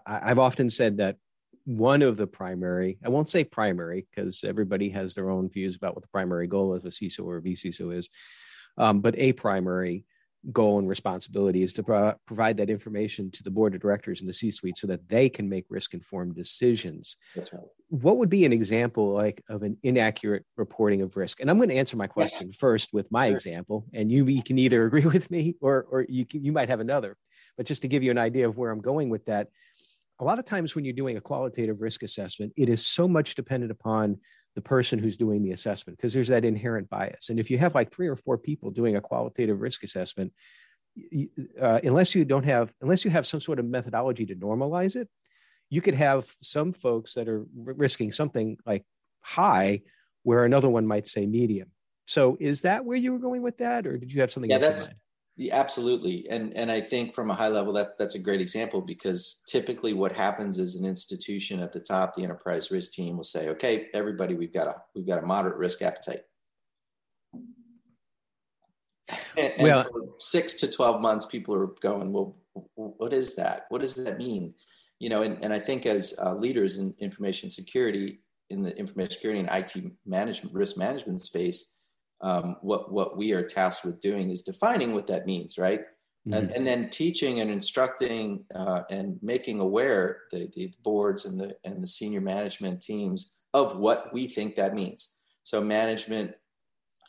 I've 0.05 0.39
often 0.39 0.69
said 0.69 0.97
that 0.97 1.17
one 1.65 2.01
of 2.01 2.17
the 2.17 2.27
primary 2.27 2.97
I 3.03 3.09
won't 3.09 3.29
say 3.29 3.43
primary 3.43 4.05
because 4.09 4.43
everybody 4.43 4.89
has 4.89 5.15
their 5.15 5.29
own 5.29 5.49
views 5.49 5.75
about 5.75 5.95
what 5.95 6.01
the 6.01 6.09
primary 6.09 6.47
goal 6.47 6.73
of 6.73 6.85
a 6.85 6.89
CISO 6.89 7.25
or 7.25 7.37
a 7.37 7.41
vCISO 7.41 7.95
is, 7.95 8.09
um, 8.77 9.01
but 9.01 9.15
a 9.17 9.33
primary 9.33 10.05
goal 10.51 10.77
and 10.77 10.89
responsibility 10.89 11.63
is 11.63 11.73
to 11.73 11.83
pro- 11.83 12.13
provide 12.25 12.57
that 12.57 12.69
information 12.69 13.31
to 13.31 13.43
the 13.43 13.51
board 13.51 13.73
of 13.73 13.81
directors 13.81 14.19
and 14.19 14.27
the 14.27 14.33
C-suite 14.33 14.75
so 14.75 14.87
that 14.87 15.07
they 15.07 15.29
can 15.29 15.47
make 15.47 15.65
risk-informed 15.69 16.35
decisions. 16.35 17.15
Right. 17.35 17.47
What 17.89 18.17
would 18.17 18.29
be 18.29 18.43
an 18.43 18.51
example 18.51 19.13
like 19.13 19.41
of 19.47 19.63
an 19.63 19.77
inaccurate 19.83 20.45
reporting 20.57 21.01
of 21.01 21.15
risk? 21.15 21.39
And 21.39 21.49
I'm 21.49 21.57
going 21.57 21.69
to 21.69 21.75
answer 21.75 21.95
my 21.95 22.07
question 22.07 22.47
yeah. 22.47 22.55
first 22.59 22.91
with 22.91 23.11
my 23.11 23.27
sure. 23.27 23.35
example, 23.35 23.85
and 23.93 24.11
you, 24.11 24.25
you 24.25 24.43
can 24.43 24.57
either 24.57 24.85
agree 24.85 25.05
with 25.05 25.31
me 25.31 25.55
or 25.61 25.85
or 25.89 26.05
you 26.09 26.25
can, 26.25 26.43
you 26.43 26.51
might 26.51 26.69
have 26.69 26.79
another. 26.79 27.15
But 27.55 27.65
just 27.65 27.83
to 27.83 27.87
give 27.87 28.03
you 28.03 28.11
an 28.11 28.17
idea 28.17 28.47
of 28.47 28.57
where 28.57 28.71
I'm 28.71 28.81
going 28.81 29.09
with 29.09 29.25
that, 29.25 29.47
a 30.19 30.23
lot 30.23 30.39
of 30.39 30.45
times 30.45 30.75
when 30.75 30.85
you're 30.85 30.93
doing 30.93 31.17
a 31.17 31.21
qualitative 31.21 31.81
risk 31.81 32.03
assessment, 32.03 32.53
it 32.57 32.67
is 32.67 32.85
so 32.85 33.07
much 33.07 33.35
dependent 33.35 33.71
upon 33.71 34.19
the 34.55 34.61
person 34.61 34.99
who's 34.99 35.17
doing 35.17 35.41
the 35.43 35.51
assessment 35.51 35.97
because 35.97 36.13
there's 36.13 36.27
that 36.27 36.45
inherent 36.45 36.89
bias. 36.89 37.29
And 37.29 37.39
if 37.39 37.49
you 37.49 37.57
have 37.57 37.73
like 37.73 37.91
three 37.91 38.07
or 38.07 38.15
four 38.15 38.37
people 38.37 38.71
doing 38.71 38.95
a 38.95 39.01
qualitative 39.01 39.59
risk 39.59 39.83
assessment, 39.83 40.33
uh, 41.59 41.79
unless 41.83 42.13
you 42.13 42.23
don't 42.23 42.45
have 42.45 42.71
unless 42.81 43.03
you 43.03 43.09
have 43.09 43.25
some 43.25 43.39
sort 43.39 43.59
of 43.59 43.65
methodology 43.65 44.25
to 44.27 44.35
normalize 44.35 44.95
it, 44.95 45.09
you 45.69 45.81
could 45.81 45.95
have 45.95 46.31
some 46.41 46.71
folks 46.71 47.15
that 47.15 47.27
are 47.27 47.45
risking 47.55 48.11
something 48.11 48.57
like 48.65 48.85
high, 49.21 49.81
where 50.21 50.45
another 50.45 50.69
one 50.69 50.85
might 50.85 51.07
say 51.07 51.25
medium. 51.25 51.71
So 52.05 52.37
is 52.39 52.61
that 52.61 52.85
where 52.85 52.97
you 52.97 53.11
were 53.11 53.19
going 53.19 53.41
with 53.41 53.57
that, 53.57 53.87
or 53.87 53.97
did 53.97 54.13
you 54.13 54.21
have 54.21 54.31
something 54.31 54.51
yeah, 54.51 54.57
else 54.57 54.67
that's, 54.67 54.85
in 54.85 54.91
mind? 54.91 54.99
Yeah, 55.35 55.55
absolutely. 55.55 56.27
And 56.29 56.55
and 56.55 56.71
I 56.71 56.79
think 56.79 57.15
from 57.15 57.31
a 57.31 57.35
high 57.35 57.47
level 57.47 57.73
that 57.73 57.97
that's 57.97 58.13
a 58.13 58.19
great 58.19 58.39
example 58.39 58.81
because 58.81 59.43
typically 59.47 59.93
what 59.93 60.11
happens 60.11 60.59
is 60.59 60.75
an 60.75 60.85
institution 60.85 61.59
at 61.59 61.71
the 61.71 61.79
top, 61.79 62.13
the 62.13 62.23
enterprise 62.23 62.69
risk 62.69 62.91
team 62.91 63.17
will 63.17 63.23
say, 63.23 63.49
okay, 63.49 63.87
everybody, 63.95 64.35
we've 64.35 64.53
got 64.53 64.67
a 64.67 64.75
we've 64.95 65.07
got 65.07 65.23
a 65.23 65.25
moderate 65.25 65.57
risk 65.57 65.81
appetite. 65.81 66.21
And, 69.35 69.53
and 69.57 69.63
well, 69.63 69.85
six 70.19 70.53
to 70.55 70.69
12 70.69 71.01
months, 71.01 71.25
people 71.25 71.55
are 71.55 71.67
going, 71.81 72.13
well, 72.13 72.37
what 72.75 73.13
is 73.13 73.35
that? 73.35 73.65
What 73.69 73.81
does 73.81 73.95
that 73.95 74.17
mean? 74.17 74.53
You 74.99 75.09
know, 75.09 75.23
and, 75.23 75.43
and 75.43 75.51
I 75.51 75.59
think 75.59 75.85
as 75.85 76.13
uh, 76.21 76.35
leaders 76.35 76.77
in 76.77 76.93
information 76.99 77.49
security, 77.49 78.21
in 78.49 78.61
the 78.61 78.77
information 78.77 79.13
security 79.13 79.39
and 79.39 79.49
IT 79.49 79.91
management, 80.05 80.55
risk 80.55 80.77
management 80.77 81.21
space, 81.21 81.73
um, 82.23 82.55
what 82.61 82.91
what 82.91 83.17
we 83.17 83.33
are 83.33 83.43
tasked 83.43 83.85
with 83.85 84.01
doing 84.01 84.31
is 84.31 84.41
defining 84.41 84.93
what 84.93 85.07
that 85.07 85.25
means, 85.27 85.57
right? 85.57 85.81
Mm-hmm. 86.25 86.33
And, 86.33 86.51
and, 86.51 86.65
then 86.65 86.89
teaching 86.89 87.41
and 87.41 87.51
instructing 87.51 88.45
uh, 88.55 88.83
and 88.89 89.19
making 89.21 89.59
aware 89.59 90.21
the, 90.31 90.49
the 90.55 90.73
boards 90.81 91.25
and 91.25 91.37
the 91.37 91.57
and 91.65 91.83
the 91.83 91.87
senior 91.87 92.21
management 92.21 92.81
teams 92.81 93.35
of 93.53 93.75
what 93.75 94.13
we 94.13 94.27
think 94.27 94.55
that 94.55 94.73
means. 94.73 95.17
So 95.43 95.59
management 95.59 96.31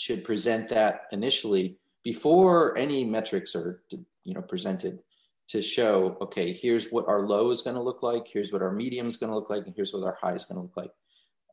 should 0.00 0.24
present 0.24 0.68
that 0.70 1.02
initially 1.12 1.78
before 2.02 2.76
any 2.76 3.04
metrics 3.04 3.54
are 3.54 3.82
you 4.24 4.34
know 4.34 4.42
presented 4.42 4.98
to 5.46 5.62
show 5.62 6.16
okay 6.20 6.52
here's 6.52 6.90
what 6.90 7.06
our 7.06 7.26
low 7.26 7.50
is 7.50 7.62
going 7.62 7.76
to 7.76 7.82
look 7.82 8.02
like 8.02 8.26
here's 8.26 8.52
what 8.52 8.62
our 8.62 8.72
medium 8.72 9.06
is 9.06 9.16
going 9.16 9.30
to 9.30 9.36
look 9.36 9.50
like 9.50 9.64
and 9.66 9.74
here's 9.76 9.92
what 9.92 10.02
our 10.02 10.16
high 10.20 10.34
is 10.34 10.44
going 10.44 10.56
to 10.56 10.62
look 10.62 10.76
like 10.76 10.90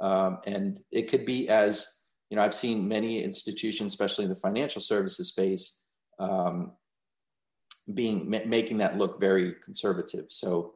um, 0.02 0.40
and 0.48 0.80
it 0.92 1.10
could 1.10 1.26
be 1.26 1.48
as 1.48 2.01
you 2.32 2.38
know, 2.38 2.44
I've 2.44 2.56
seen 2.56 2.88
many 2.88 3.22
institutions, 3.22 3.92
especially 3.92 4.24
in 4.24 4.30
the 4.30 4.38
financial 4.38 4.82
services 4.82 5.28
space, 5.28 5.82
um, 6.18 6.72
being 7.94 8.30
making 8.30 8.78
that 8.78 8.98
look 8.98 9.20
very 9.20 9.56
conservative. 9.66 10.28
So, 10.30 10.74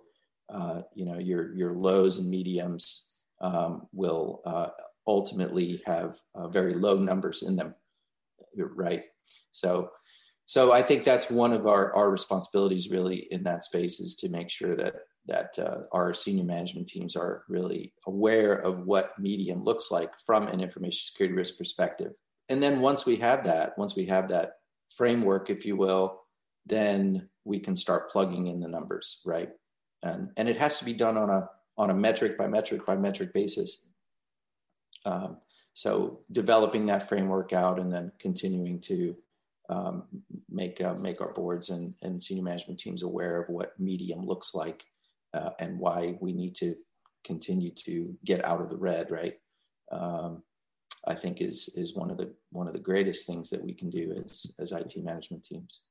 uh, 0.54 0.82
you 0.94 1.06
know, 1.06 1.18
your 1.18 1.56
your 1.56 1.74
lows 1.74 2.18
and 2.18 2.30
mediums 2.30 3.10
um, 3.40 3.88
will 3.94 4.42
uh, 4.46 4.68
ultimately 5.08 5.82
have 5.86 6.20
uh, 6.36 6.50
very 6.50 6.74
low 6.74 6.98
numbers 6.98 7.42
in 7.42 7.56
them, 7.56 7.74
right? 8.58 9.04
So, 9.52 9.92
so 10.46 10.74
I 10.74 10.82
think 10.82 11.06
that's 11.06 11.32
one 11.32 11.54
of 11.54 11.68
our 11.68 11.96
our 11.96 12.12
responsibilities 12.12 12.90
really 12.92 13.28
in 13.32 13.44
that 13.44 13.64
space 13.64 14.02
is 14.02 14.14
to 14.18 14.30
make 14.30 14.50
sure 14.50 14.76
that 14.76 14.96
that 15.28 15.58
uh, 15.58 15.80
our 15.92 16.14
senior 16.14 16.44
management 16.44 16.88
teams 16.88 17.16
are 17.16 17.44
really 17.50 17.94
aware 18.06 18.54
of 18.54 18.86
what 18.86 19.18
medium 19.20 19.64
looks 19.64 19.92
like 19.92 20.12
from 20.26 20.48
an 20.48 20.62
information 20.62 21.06
security 21.06 21.36
risk 21.36 21.58
perspective. 21.58 22.14
And 22.50 22.62
then 22.62 22.80
once 22.80 23.06
we 23.06 23.16
have 23.18 23.44
that, 23.46 23.78
once 23.78 23.96
we 23.96 24.06
have 24.06 24.30
that 24.30 24.58
framework, 24.96 25.50
if 25.50 25.66
you 25.66 25.76
will, 25.76 26.22
then 26.66 27.30
we 27.44 27.60
can 27.60 27.76
start 27.76 28.12
plugging 28.12 28.48
in 28.48 28.60
the 28.60 28.68
numbers, 28.68 29.22
right? 29.26 29.50
And 30.04 30.30
and 30.38 30.48
it 30.48 30.58
has 30.58 30.80
to 30.80 30.86
be 30.86 30.94
done 30.94 31.18
on 31.18 31.30
a 31.30 31.50
on 31.78 31.90
a 31.90 31.96
metric 31.96 32.38
by 32.38 32.48
metric 32.48 32.86
by 32.86 32.96
metric 32.96 33.34
basis. 33.34 33.90
Um, 35.06 35.38
so 35.74 36.22
developing 36.32 36.86
that 36.86 37.10
framework 37.10 37.52
out 37.52 37.80
and 37.80 37.92
then 37.92 38.12
continuing 38.20 38.80
to 38.82 39.16
um, 39.70 40.04
make 40.50 40.82
uh, 40.82 40.94
make 40.94 41.22
our 41.22 41.34
boards 41.34 41.70
and, 41.70 41.96
and 42.02 42.22
senior 42.22 42.44
management 42.44 42.80
teams 42.80 43.04
aware 43.04 43.42
of 43.42 43.50
what 43.50 43.80
medium 43.80 44.26
looks 44.26 44.54
like 44.54 44.86
uh, 45.36 45.52
and 45.60 45.78
why 45.78 46.16
we 46.22 46.32
need 46.32 46.56
to 46.56 46.76
continue 47.26 47.72
to 47.72 48.16
get 48.24 48.44
out 48.46 48.62
of 48.62 48.70
the 48.70 48.78
red, 48.78 49.12
right? 49.12 49.36
Um, 49.92 50.44
I 51.08 51.14
think 51.14 51.42
is 51.42 51.70
is 51.76 51.96
one 51.96 52.10
of 52.10 52.18
the 52.18 52.34
one 52.52 52.68
of 52.68 52.74
the 52.74 52.80
greatest 52.80 53.28
things 53.28 53.50
that 53.50 53.64
we 53.64 53.74
can 53.74 53.90
do 53.90 54.24
as 54.26 54.46
as 54.60 54.72
IT 54.72 54.94
management 54.98 55.44
teams. 55.44 55.82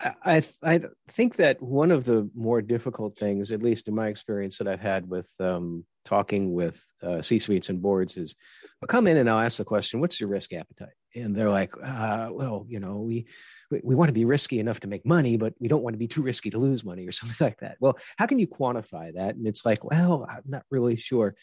I 0.00 0.42
I 0.62 0.80
think 1.08 1.36
that 1.36 1.62
one 1.62 1.90
of 1.90 2.04
the 2.04 2.28
more 2.34 2.60
difficult 2.60 3.16
things, 3.16 3.52
at 3.52 3.62
least 3.62 3.88
in 3.88 3.94
my 3.94 4.08
experience 4.08 4.58
that 4.58 4.68
I've 4.68 4.80
had 4.80 5.08
with 5.08 5.32
um, 5.38 5.84
talking 6.04 6.52
with 6.52 6.84
uh, 7.02 7.22
C 7.22 7.38
suites 7.38 7.68
and 7.68 7.80
boards, 7.80 8.16
is 8.16 8.34
I'll 8.82 8.88
come 8.88 9.06
in 9.06 9.16
and 9.16 9.30
I'll 9.30 9.40
ask 9.40 9.58
the 9.58 9.64
question, 9.64 10.00
"What's 10.00 10.20
your 10.20 10.28
risk 10.28 10.52
appetite?" 10.52 10.94
And 11.14 11.34
they're 11.34 11.50
like, 11.50 11.72
uh, 11.82 12.28
"Well, 12.32 12.66
you 12.68 12.80
know, 12.80 12.98
we 12.98 13.26
we 13.70 13.94
want 13.94 14.08
to 14.08 14.14
be 14.14 14.24
risky 14.24 14.58
enough 14.58 14.80
to 14.80 14.88
make 14.88 15.06
money, 15.06 15.36
but 15.36 15.54
we 15.60 15.68
don't 15.68 15.82
want 15.82 15.94
to 15.94 15.98
be 15.98 16.08
too 16.08 16.22
risky 16.22 16.50
to 16.50 16.58
lose 16.58 16.84
money 16.84 17.06
or 17.06 17.12
something 17.12 17.44
like 17.44 17.60
that. 17.60 17.76
Well, 17.80 17.96
how 18.16 18.26
can 18.26 18.38
you 18.38 18.48
quantify 18.48 19.14
that? 19.14 19.36
And 19.36 19.46
it's 19.46 19.64
like, 19.64 19.84
well, 19.84 20.26
I'm 20.28 20.42
not 20.46 20.64
really 20.70 20.96
sure. 20.96 21.36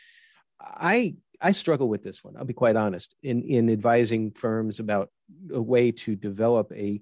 I 0.60 1.16
I 1.40 1.54
struggle 1.54 1.88
with 1.88 2.04
this 2.04 2.24
one. 2.24 2.36
I'll 2.38 2.46
be 2.46 2.54
quite 2.54 2.76
honest 2.76 3.16
in 3.24 3.44
in 3.44 3.70
advising 3.70 4.32
firms 4.32 4.80
about 4.80 5.10
a 5.54 5.62
way 5.62 5.92
to 5.92 6.16
develop 6.18 6.72
a 6.76 7.02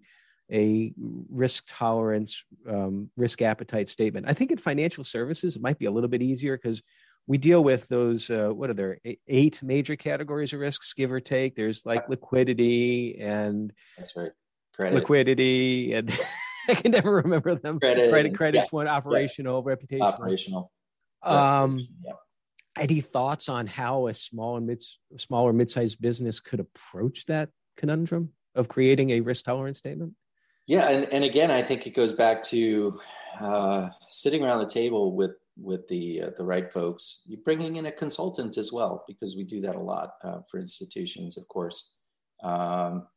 a 0.51 0.93
risk 0.97 1.65
tolerance, 1.67 2.43
um, 2.67 3.09
risk 3.17 3.41
appetite 3.41 3.89
statement. 3.89 4.27
I 4.27 4.33
think 4.33 4.51
in 4.51 4.57
financial 4.57 5.03
services 5.03 5.55
it 5.55 5.61
might 5.61 5.79
be 5.79 5.85
a 5.85 5.91
little 5.91 6.09
bit 6.09 6.21
easier 6.21 6.57
because 6.57 6.81
we 7.27 7.37
deal 7.37 7.63
with 7.63 7.87
those. 7.87 8.29
Uh, 8.29 8.49
what 8.49 8.69
are 8.69 8.73
there? 8.73 8.99
Eight 9.27 9.61
major 9.61 9.95
categories 9.95 10.53
of 10.53 10.59
risks, 10.59 10.93
give 10.93 11.11
or 11.11 11.19
take. 11.19 11.55
There's 11.55 11.85
like 11.85 12.09
liquidity 12.09 13.19
and 13.19 13.71
that's 13.97 14.15
right 14.15 14.31
credit. 14.79 14.95
liquidity, 14.95 15.93
and 15.93 16.17
I 16.69 16.75
can 16.75 16.91
never 16.91 17.15
remember 17.15 17.55
them. 17.55 17.79
Credit, 17.79 18.09
credit 18.09 18.35
credits 18.35 18.69
yeah. 18.71 18.77
one, 18.77 18.87
operational, 18.87 19.63
yeah. 19.65 19.75
reputational. 19.75 20.01
Operational. 20.01 20.71
Um, 21.21 21.87
yeah. 22.05 22.13
Any 22.77 23.01
thoughts 23.01 23.49
on 23.49 23.67
how 23.67 24.07
a 24.07 24.13
small 24.13 24.55
and 24.55 24.65
mid, 24.65 24.81
small 25.17 25.43
or 25.43 25.53
mid-sized 25.53 26.01
business 26.01 26.39
could 26.39 26.61
approach 26.61 27.25
that 27.25 27.49
conundrum 27.75 28.29
of 28.55 28.69
creating 28.69 29.09
a 29.09 29.19
risk 29.19 29.43
tolerance 29.43 29.79
statement? 29.79 30.13
Yeah, 30.69 30.87
and, 30.87 31.11
and 31.11 31.23
again, 31.23 31.49
I 31.49 31.63
think 31.63 31.87
it 31.87 31.95
goes 31.95 32.13
back 32.13 32.43
to 32.43 32.99
uh, 33.41 33.89
sitting 34.09 34.45
around 34.45 34.59
the 34.59 34.69
table 34.69 35.15
with 35.15 35.31
with 35.57 35.87
the 35.87 36.21
uh, 36.21 36.29
the 36.37 36.45
right 36.45 36.71
folks. 36.71 37.23
You're 37.25 37.41
bringing 37.43 37.77
in 37.77 37.87
a 37.87 37.91
consultant 37.91 38.55
as 38.55 38.71
well 38.71 39.03
because 39.07 39.35
we 39.35 39.43
do 39.43 39.61
that 39.61 39.73
a 39.73 39.79
lot 39.81 40.11
uh, 40.23 40.41
for 40.47 40.59
institutions, 40.59 41.39
of 41.39 41.47
course. 41.47 41.93
Um, 42.43 43.07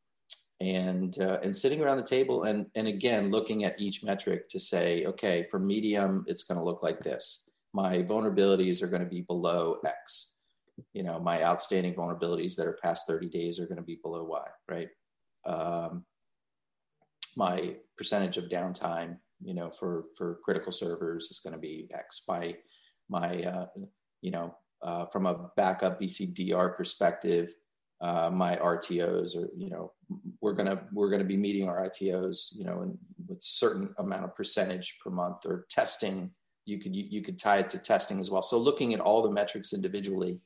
and 0.62 1.18
uh, 1.21 1.40
and 1.42 1.54
sitting 1.54 1.82
around 1.82 1.99
the 1.99 2.04
table 2.04 2.44
and 2.44 2.68
and 2.75 2.88
again 2.88 3.30
looking 3.30 3.64
at 3.64 3.78
each 3.78 4.02
metric 4.02 4.49
to 4.49 4.59
say 4.59 5.04
okay 5.04 5.44
for 5.50 5.59
medium 5.59 6.25
it's 6.28 6.44
going 6.44 6.56
to 6.56 6.64
look 6.64 6.82
like 6.82 7.00
this 7.00 7.50
my 7.75 7.99
vulnerabilities 7.99 8.80
are 8.80 8.87
going 8.87 9.02
to 9.02 9.09
be 9.09 9.23
below 9.23 9.78
x 9.85 10.35
you 10.92 11.02
know 11.02 11.18
my 11.18 11.42
outstanding 11.42 11.94
vulnerabilities 11.94 12.54
that 12.54 12.66
are 12.66 12.78
past 12.80 13.09
30 13.09 13.28
days 13.28 13.59
are 13.59 13.66
going 13.66 13.76
to 13.76 13.82
be 13.82 13.99
below 14.02 14.23
y 14.23 14.47
right 14.68 14.88
um, 15.47 16.04
my 17.36 17.76
percentage 17.96 18.36
of 18.36 18.44
downtime 18.44 19.16
you 19.44 19.54
know, 19.54 19.70
for 19.70 20.04
for 20.16 20.38
critical 20.44 20.72
servers 20.72 21.30
is 21.30 21.40
going 21.40 21.54
to 21.54 21.58
be 21.58 21.88
X. 21.92 22.22
By 22.26 22.56
my, 23.08 23.42
uh, 23.42 23.66
you 24.20 24.30
know, 24.30 24.54
uh, 24.82 25.06
from 25.06 25.26
a 25.26 25.50
backup 25.56 26.00
BCDR 26.00 26.76
perspective, 26.76 27.54
uh, 28.00 28.30
my 28.30 28.56
RTOs 28.56 29.36
are, 29.36 29.48
you 29.56 29.70
know, 29.70 29.92
we're 30.40 30.54
gonna 30.54 30.84
we're 30.92 31.10
gonna 31.10 31.24
be 31.24 31.36
meeting 31.36 31.68
our 31.68 31.88
RTOs, 31.88 32.48
you 32.52 32.64
know, 32.64 32.82
and 32.82 32.98
with 33.28 33.42
certain 33.42 33.94
amount 33.98 34.24
of 34.24 34.34
percentage 34.34 34.98
per 35.02 35.10
month 35.10 35.44
or 35.46 35.66
testing. 35.70 36.30
You 36.64 36.78
could 36.78 36.94
you, 36.94 37.04
you 37.08 37.22
could 37.22 37.38
tie 37.38 37.58
it 37.58 37.70
to 37.70 37.78
testing 37.78 38.20
as 38.20 38.30
well. 38.30 38.42
So 38.42 38.58
looking 38.58 38.94
at 38.94 39.00
all 39.00 39.22
the 39.22 39.30
metrics 39.30 39.72
individually, 39.72 40.40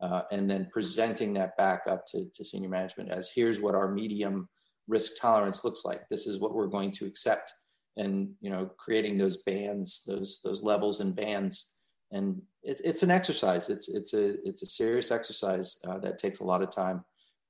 uh, 0.00 0.22
and 0.30 0.48
then 0.48 0.68
presenting 0.72 1.34
that 1.34 1.56
back 1.58 1.82
up 1.86 2.06
to, 2.08 2.26
to 2.34 2.44
senior 2.44 2.70
management 2.70 3.10
as 3.10 3.30
here's 3.34 3.60
what 3.60 3.74
our 3.74 3.90
medium 3.90 4.48
risk 4.88 5.12
tolerance 5.20 5.64
looks 5.64 5.84
like. 5.84 6.08
This 6.08 6.26
is 6.26 6.40
what 6.40 6.54
we're 6.54 6.66
going 6.66 6.90
to 6.92 7.06
accept, 7.06 7.52
and 7.96 8.30
you 8.40 8.50
know, 8.50 8.70
creating 8.76 9.18
those 9.18 9.38
bands, 9.38 10.04
those 10.06 10.40
those 10.42 10.62
levels 10.62 11.00
and 11.00 11.14
bands, 11.14 11.74
and 12.10 12.40
it's 12.62 12.80
it's 12.82 13.02
an 13.02 13.10
exercise. 13.10 13.68
It's 13.68 13.88
it's 13.88 14.14
a 14.14 14.36
it's 14.46 14.62
a 14.62 14.66
serious 14.66 15.10
exercise 15.10 15.78
uh, 15.86 15.98
that 15.98 16.18
takes 16.18 16.40
a 16.40 16.44
lot 16.44 16.62
of 16.62 16.70
time 16.70 17.04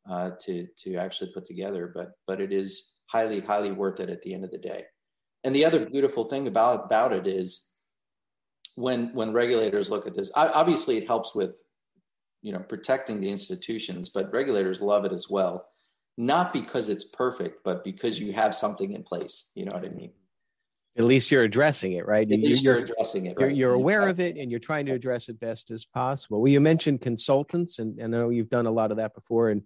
uh, 0.09 0.31
to 0.41 0.67
to 0.79 0.97
actually 0.97 1.33
put 1.33 1.45
together, 1.45 1.91
but 1.95 2.13
but 2.27 2.41
it 2.41 2.53
is 2.53 2.97
highly 3.07 3.41
highly 3.41 3.73
worth 3.73 4.01
it 4.01 4.11
at 4.11 4.23
the 4.23 4.35
end 4.35 4.45
of 4.45 4.51
the 4.51 4.59
day. 4.59 4.85
And 5.45 5.55
the 5.55 5.65
other 5.65 5.85
beautiful 5.85 6.25
thing 6.25 6.47
about 6.47 6.87
about 6.87 7.13
it 7.13 7.27
is 7.27 7.69
when 8.77 9.13
when 9.15 9.33
regulators 9.33 9.91
look 9.91 10.07
at 10.07 10.15
this, 10.15 10.31
obviously 10.35 10.97
it 10.99 11.07
helps 11.07 11.35
with 11.35 11.55
you 12.43 12.53
know 12.53 12.61
protecting 12.61 13.21
the 13.21 13.31
institutions, 13.31 14.11
but 14.11 14.33
regulators 14.33 14.81
love 14.81 15.05
it 15.05 15.13
as 15.13 15.29
well 15.29 15.67
not 16.17 16.53
because 16.53 16.89
it's 16.89 17.05
perfect, 17.05 17.65
but 17.65 17.85
because 17.85 18.19
you 18.19 18.33
have 18.33 18.55
something 18.55 18.93
in 18.93 19.03
place. 19.03 19.51
You 19.55 19.65
know 19.65 19.73
what 19.75 19.85
I 19.85 19.89
mean? 19.89 20.13
At 20.99 21.05
least 21.05 21.31
you're 21.31 21.43
addressing 21.43 21.93
it, 21.95 22.07
right? 22.07 22.31
At 22.31 22.39
least 22.39 22.63
you're, 22.63 22.77
addressing 22.77 23.25
it. 23.25 23.37
Right? 23.39 23.47
You're, 23.47 23.51
you're, 23.51 23.73
aware 23.73 24.09
of 24.09 24.21
it, 24.21 24.37
and 24.37 24.51
you're 24.51 24.61
trying 24.61 24.85
to 24.87 24.93
address 24.93 25.31
it 25.31 25.41
best 25.41 25.71
as 25.71 25.87
possible. 25.87 26.43
Well, 26.43 26.53
you 26.53 26.61
mentioned 26.61 27.01
consultants, 27.01 27.79
and, 27.79 27.99
and 27.99 28.15
I 28.15 28.19
know 28.19 28.29
you've 28.29 28.51
done 28.51 28.67
a 28.67 28.71
lot 28.71 28.91
of 28.91 28.99
that 28.99 29.15
before, 29.15 29.49
and 29.49 29.63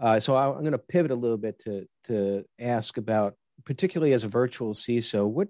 uh, 0.00 0.20
so 0.20 0.36
I'm 0.36 0.60
going 0.60 0.72
to 0.72 0.78
pivot 0.78 1.10
a 1.10 1.16
little 1.16 1.38
bit 1.38 1.58
to 1.60 1.86
to 2.04 2.44
ask 2.58 2.98
about, 2.98 3.36
particularly 3.64 4.12
as 4.12 4.24
a 4.24 4.28
virtual 4.28 4.74
CISO, 4.74 5.26
what 5.26 5.48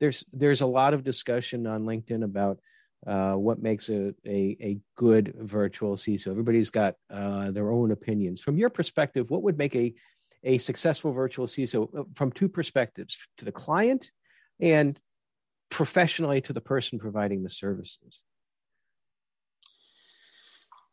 there's 0.00 0.22
there's 0.32 0.60
a 0.60 0.66
lot 0.66 0.92
of 0.92 1.02
discussion 1.02 1.66
on 1.66 1.84
LinkedIn 1.84 2.22
about 2.22 2.58
uh, 3.06 3.34
what 3.34 3.60
makes 3.60 3.88
a, 3.88 4.14
a, 4.26 4.56
a, 4.60 4.78
good 4.96 5.34
virtual 5.36 5.96
CISO. 5.96 6.28
Everybody's 6.28 6.70
got 6.70 6.94
uh, 7.10 7.50
their 7.50 7.72
own 7.72 7.90
opinions. 7.90 8.40
From 8.40 8.56
your 8.56 8.70
perspective, 8.70 9.30
what 9.30 9.42
would 9.42 9.58
make 9.58 9.74
a, 9.74 9.92
a 10.44 10.58
successful 10.58 11.12
virtual 11.12 11.46
CISO 11.46 11.98
uh, 11.98 12.04
from 12.14 12.30
two 12.30 12.48
perspectives 12.48 13.26
to 13.38 13.44
the 13.44 13.50
client 13.52 14.12
and 14.60 15.00
professionally 15.68 16.40
to 16.42 16.52
the 16.52 16.60
person 16.60 16.98
providing 16.98 17.42
the 17.42 17.48
services? 17.48 18.22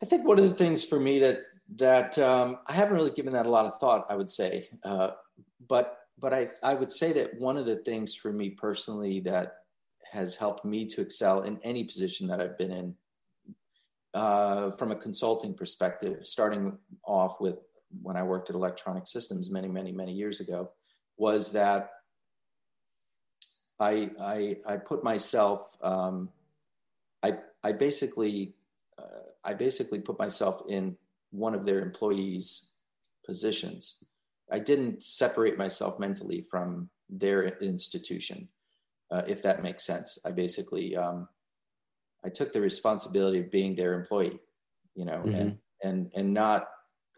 I 0.01 0.05
think 0.05 0.25
one 0.25 0.39
of 0.39 0.45
the 0.45 0.55
things 0.55 0.83
for 0.83 0.99
me 0.99 1.19
that 1.19 1.41
that 1.75 2.17
um, 2.17 2.57
I 2.65 2.73
haven't 2.73 2.95
really 2.95 3.11
given 3.11 3.33
that 3.33 3.45
a 3.45 3.49
lot 3.49 3.65
of 3.65 3.77
thought. 3.79 4.07
I 4.09 4.15
would 4.15 4.29
say, 4.29 4.69
uh, 4.83 5.11
but 5.67 5.99
but 6.17 6.33
I 6.33 6.49
I 6.63 6.73
would 6.73 6.91
say 6.91 7.13
that 7.13 7.39
one 7.39 7.57
of 7.57 7.65
the 7.65 7.75
things 7.75 8.15
for 8.15 8.31
me 8.31 8.49
personally 8.49 9.19
that 9.21 9.57
has 10.11 10.35
helped 10.35 10.65
me 10.65 10.85
to 10.85 11.01
excel 11.01 11.43
in 11.43 11.59
any 11.63 11.83
position 11.83 12.27
that 12.27 12.41
I've 12.41 12.57
been 12.57 12.71
in. 12.71 12.95
Uh, 14.15 14.71
from 14.71 14.91
a 14.91 14.95
consulting 14.95 15.53
perspective, 15.53 16.25
starting 16.25 16.75
off 17.03 17.39
with 17.39 17.57
when 18.01 18.17
I 18.17 18.23
worked 18.23 18.49
at 18.49 18.55
Electronic 18.55 19.07
Systems 19.07 19.51
many, 19.51 19.67
many, 19.67 19.91
many 19.91 20.13
years 20.13 20.39
ago, 20.39 20.71
was 21.17 21.51
that 21.51 21.91
I 23.79 24.09
I, 24.19 24.57
I 24.65 24.77
put 24.77 25.03
myself 25.03 25.77
um, 25.83 26.29
I 27.21 27.33
I 27.63 27.71
basically 27.71 28.55
uh, 28.97 29.29
I 29.43 29.53
basically 29.53 29.99
put 29.99 30.17
myself 30.17 30.63
in 30.67 30.97
one 31.31 31.53
of 31.53 31.65
their 31.65 31.79
employees' 31.79 32.69
positions. 33.25 34.03
I 34.51 34.57
didn't 34.57 35.03
separate 35.03 35.57
myself 35.57 35.99
mentally 35.99 36.41
from 36.41 36.89
their 37.09 37.43
institution 37.59 38.47
uh, 39.11 39.23
if 39.27 39.41
that 39.43 39.63
makes 39.63 39.85
sense. 39.85 40.17
I 40.25 40.31
basically 40.31 40.95
um, 40.95 41.27
I 42.23 42.29
took 42.29 42.53
the 42.53 42.61
responsibility 42.61 43.39
of 43.39 43.51
being 43.51 43.75
their 43.75 43.93
employee, 43.93 44.39
you 44.95 45.05
know, 45.05 45.21
mm-hmm. 45.25 45.35
and 45.35 45.57
and 45.83 46.11
and 46.15 46.33
not 46.33 46.67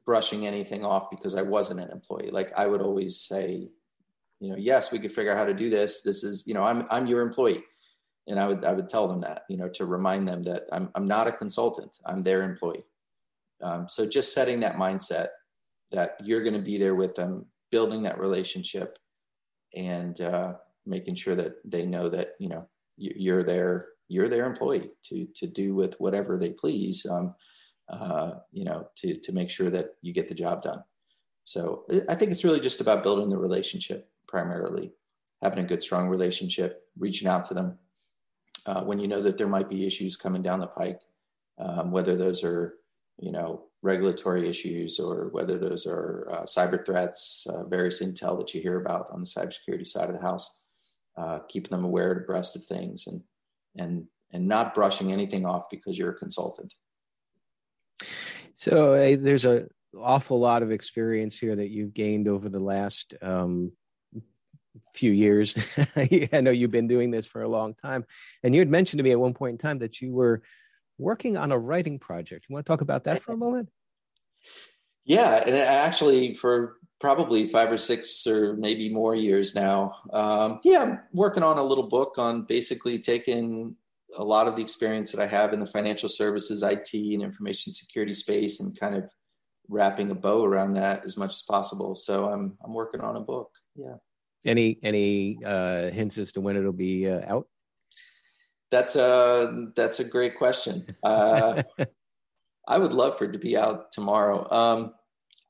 brushing 0.06 0.48
anything 0.48 0.86
off 0.86 1.10
because 1.10 1.36
I 1.36 1.42
wasn't 1.42 1.80
an 1.80 1.92
employee. 1.92 2.30
Like 2.32 2.52
I 2.56 2.68
would 2.68 2.82
always 2.82 3.20
say, 3.20 3.70
you 4.40 4.50
know, 4.50 4.58
yes, 4.58 4.92
we 4.92 5.00
could 5.00 5.12
figure 5.12 5.32
out 5.32 5.38
how 5.38 5.46
to 5.46 5.54
do 5.54 5.70
this. 5.70 6.02
This 6.02 6.24
is, 6.24 6.48
you 6.48 6.54
know, 6.54 6.64
I'm 6.64 6.86
I'm 6.90 7.08
your 7.08 7.22
employee. 7.22 7.64
And 8.28 8.40
I 8.40 8.48
would 8.48 8.64
I 8.64 8.74
would 8.74 8.88
tell 8.88 9.08
them 9.08 9.22
that, 9.22 9.44
you 9.50 9.58
know, 9.58 9.68
to 9.70 9.86
remind 9.86 10.28
them 10.28 10.44
that 10.44 10.64
I'm 10.72 10.90
I'm 10.96 11.08
not 11.08 11.28
a 11.28 11.32
consultant. 11.32 11.98
I'm 12.06 12.24
their 12.24 12.44
employee. 12.44 12.84
Um, 13.62 13.88
so 13.90 14.08
just 14.08 14.34
setting 14.34 14.62
that 14.62 14.76
mindset 14.76 15.28
that 15.92 16.18
you're 16.24 16.42
going 16.42 16.56
to 16.56 16.62
be 16.62 16.78
there 16.78 16.96
with 16.96 17.16
them, 17.16 17.46
building 17.70 18.04
that 18.04 18.20
relationship, 18.20 18.98
and 19.76 20.20
uh, 20.22 20.54
making 20.86 21.16
sure 21.16 21.36
that 21.36 21.56
they 21.66 21.86
know 21.86 22.10
that 22.10 22.32
you 22.40 22.50
know 22.50 22.68
you're 22.98 23.44
their 23.44 23.88
you're 24.08 24.30
their 24.30 24.46
employee 24.46 24.92
to 25.04 25.28
to 25.36 25.48
do 25.48 25.74
with 25.76 25.96
whatever 26.00 26.38
they 26.38 26.52
please 26.52 27.06
um, 27.10 27.36
uh, 27.90 28.34
you 28.52 28.66
know 28.66 28.88
to 28.96 29.20
to 29.20 29.32
make 29.32 29.50
sure 29.50 29.70
that 29.70 29.96
you 30.02 30.14
get 30.14 30.28
the 30.28 30.36
job 30.36 30.62
done. 30.62 30.84
So 31.44 31.86
i 32.08 32.16
think 32.16 32.32
it's 32.32 32.44
really 32.44 32.60
just 32.60 32.82
about 32.82 33.04
building 33.04 33.30
the 33.30 33.38
relationship 33.38 34.10
primarily 34.28 34.94
having 35.42 35.60
a 35.60 35.68
good 35.68 35.82
strong 35.82 36.08
relationship 36.08 36.84
reaching 36.98 37.28
out 37.28 37.44
to 37.46 37.54
them 37.54 37.78
uh, 38.66 38.84
when 38.84 39.00
you 39.00 39.08
know 39.08 39.22
that 39.22 39.38
there 39.38 39.48
might 39.48 39.70
be 39.70 39.86
issues 39.86 40.16
coming 40.16 40.42
down 40.42 40.60
the 40.60 40.68
pike 40.68 41.02
um, 41.58 41.92
whether 41.92 42.16
those 42.16 42.44
are 42.44 42.76
you 43.18 43.32
know 43.32 43.64
regulatory 43.82 44.48
issues 44.48 45.00
or 45.00 45.30
whether 45.30 45.58
those 45.58 45.86
are 45.88 46.28
uh, 46.32 46.44
cyber 46.44 46.86
threats 46.86 47.46
uh, 47.50 47.68
various 47.68 48.02
intel 48.02 48.38
that 48.38 48.54
you 48.54 48.62
hear 48.62 48.80
about 48.80 49.08
on 49.12 49.22
the 49.22 49.26
cybersecurity 49.26 49.86
side 49.86 50.10
of 50.10 50.16
the 50.16 50.22
house 50.22 50.61
uh, 51.18 51.40
keeping 51.50 51.72
them 51.72 51.86
aware 51.86 52.12
and 52.12 52.22
abreast 52.22 52.56
of 52.56 52.66
things 52.66 53.08
and 53.08 53.22
and 53.78 54.06
and 54.32 54.48
not 54.48 54.74
brushing 54.74 55.12
anything 55.12 55.46
off 55.46 55.70
because 55.70 55.98
you're 55.98 56.12
a 56.12 56.18
consultant. 56.18 56.74
So 58.54 58.94
uh, 58.94 59.18
there's 59.20 59.46
a 59.46 59.68
awful 59.98 60.40
lot 60.40 60.64
of 60.64 60.72
experience 60.72 61.38
here 61.38 61.56
that 61.56 61.70
you've 61.70 61.94
gained 61.94 62.28
over 62.28 62.48
the 62.48 62.60
last 62.60 63.14
um, 63.22 63.74
few 64.94 65.12
years. 65.12 65.56
I 65.96 66.42
know 66.42 66.52
you've 66.52 66.72
been 66.72 66.88
doing 66.88 67.12
this 67.12 67.28
for 67.28 67.42
a 67.42 67.50
long 67.50 67.74
time. 67.74 68.06
And 68.44 68.54
you 68.54 68.62
had 68.62 68.70
mentioned 68.70 69.00
to 69.00 69.04
me 69.04 69.12
at 69.12 69.20
one 69.20 69.34
point 69.34 69.54
in 69.54 69.58
time 69.58 69.80
that 69.80 70.02
you 70.02 70.14
were 70.14 70.42
working 70.98 71.36
on 71.38 71.52
a 71.52 71.58
writing 71.58 72.00
project. 72.00 72.46
You 72.48 72.54
want 72.54 72.66
to 72.66 72.72
talk 72.72 72.82
about 72.82 73.06
that 73.06 73.22
for 73.22 73.34
a 73.34 73.38
moment? 73.38 73.70
Yeah 75.04 75.44
and 75.46 75.56
actually 75.56 76.36
for 76.36 76.78
probably 77.02 77.48
five 77.48 77.72
or 77.72 77.80
six 77.80 78.26
or 78.28 78.56
maybe 78.56 78.88
more 78.88 79.16
years 79.16 79.56
now. 79.56 79.96
Um, 80.14 80.60
yeah, 80.64 80.84
I'm 80.84 81.00
working 81.12 81.44
on 81.44 81.58
a 81.58 81.64
little 81.64 81.90
book 81.90 82.20
on 82.20 82.44
basically 82.44 83.00
taking 83.00 83.76
a 84.18 84.24
lot 84.24 84.48
of 84.48 84.56
the 84.56 84.62
experience 84.62 85.12
that 85.12 85.20
I 85.20 85.26
have 85.26 85.52
in 85.52 85.60
the 85.60 85.66
financial 85.66 86.08
services, 86.08 86.62
IT, 86.62 86.94
and 86.94 87.24
information 87.24 87.74
security 87.74 88.14
space, 88.14 88.60
and 88.60 88.80
kind 88.80 88.96
of 88.96 89.12
wrapping 89.68 90.12
a 90.12 90.16
bow 90.16 90.46
around 90.46 90.74
that 90.74 91.04
as 91.04 91.18
much 91.18 91.34
as 91.34 91.42
possible. 91.42 91.96
So 91.96 92.26
I'm 92.26 92.56
I'm 92.64 92.74
working 92.74 93.02
on 93.02 93.16
a 93.16 93.22
book. 93.22 93.50
Yeah. 93.76 93.96
Any 94.46 94.78
any 94.84 95.38
uh, 95.44 95.90
hints 95.90 96.18
as 96.20 96.32
to 96.34 96.42
when 96.42 96.56
it'll 96.56 96.72
be 96.72 97.10
uh, 97.10 97.22
out? 97.28 97.48
That's 98.70 98.96
a 98.96 99.70
that's 99.76 100.00
a 100.00 100.04
great 100.04 100.38
question. 100.38 100.86
Uh, 101.04 101.64
I 102.68 102.78
would 102.78 102.94
love 102.94 103.18
for 103.18 103.26
it 103.26 103.34
to 103.34 103.40
be 103.40 103.58
out 103.58 103.92
tomorrow. 103.92 104.50
Um, 104.52 104.94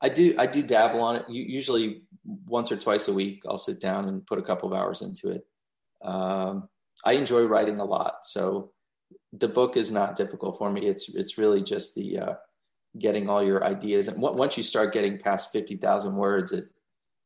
I 0.02 0.08
do 0.08 0.34
I 0.36 0.46
do 0.46 0.62
dabble 0.62 1.00
on 1.00 1.16
it. 1.16 1.24
Usually 1.28 2.02
once 2.24 2.72
or 2.72 2.76
twice 2.76 3.08
a 3.08 3.12
week, 3.12 3.44
I'll 3.48 3.58
sit 3.58 3.80
down 3.80 4.08
and 4.08 4.26
put 4.26 4.38
a 4.38 4.42
couple 4.42 4.72
of 4.72 4.78
hours 4.78 5.00
into 5.00 5.30
it. 5.30 5.46
Um, 6.04 6.68
I 7.04 7.12
enjoy 7.12 7.44
writing 7.44 7.78
a 7.78 7.84
lot, 7.84 8.24
so 8.24 8.72
the 9.32 9.48
book 9.48 9.76
is 9.76 9.90
not 9.90 10.16
difficult 10.16 10.58
for 10.58 10.70
me. 10.70 10.86
It's 10.86 11.14
it's 11.14 11.38
really 11.38 11.62
just 11.62 11.94
the 11.94 12.18
uh, 12.18 12.34
getting 12.98 13.28
all 13.28 13.42
your 13.42 13.64
ideas, 13.64 14.08
and 14.08 14.20
once 14.20 14.56
you 14.56 14.64
start 14.64 14.92
getting 14.92 15.18
past 15.18 15.52
fifty 15.52 15.76
thousand 15.76 16.16
words, 16.16 16.52
it 16.52 16.64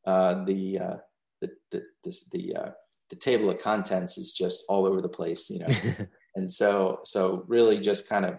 uh, 0.05 0.45
the, 0.45 0.79
uh, 0.79 0.97
the 1.41 1.49
the 1.71 1.83
this, 2.03 2.29
the 2.29 2.55
uh, 2.55 2.69
the 3.09 3.15
table 3.15 3.49
of 3.49 3.59
contents 3.59 4.17
is 4.17 4.31
just 4.31 4.63
all 4.69 4.85
over 4.85 5.01
the 5.01 5.09
place, 5.09 5.49
you 5.49 5.59
know. 5.59 5.67
and 6.35 6.51
so 6.51 6.99
so 7.03 7.43
really 7.47 7.79
just 7.79 8.07
kind 8.07 8.25
of 8.25 8.37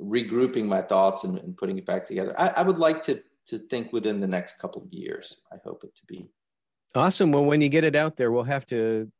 regrouping 0.00 0.64
my 0.64 0.80
thoughts 0.80 1.24
and, 1.24 1.38
and 1.38 1.56
putting 1.56 1.78
it 1.78 1.86
back 1.86 2.04
together. 2.04 2.34
I, 2.38 2.48
I 2.48 2.62
would 2.62 2.78
like 2.78 3.02
to 3.02 3.22
to 3.50 3.58
think 3.58 3.92
within 3.92 4.20
the 4.20 4.26
next 4.26 4.58
couple 4.58 4.82
of 4.82 4.92
years. 4.92 5.42
I 5.52 5.56
hope 5.64 5.84
it 5.84 5.94
to 5.96 6.02
be. 6.06 6.28
Awesome. 6.94 7.30
Well, 7.30 7.44
when 7.44 7.60
you 7.60 7.68
get 7.68 7.84
it 7.84 7.94
out 7.94 8.16
there, 8.16 8.32
we'll 8.32 8.44
have 8.44 8.66
to 8.66 9.10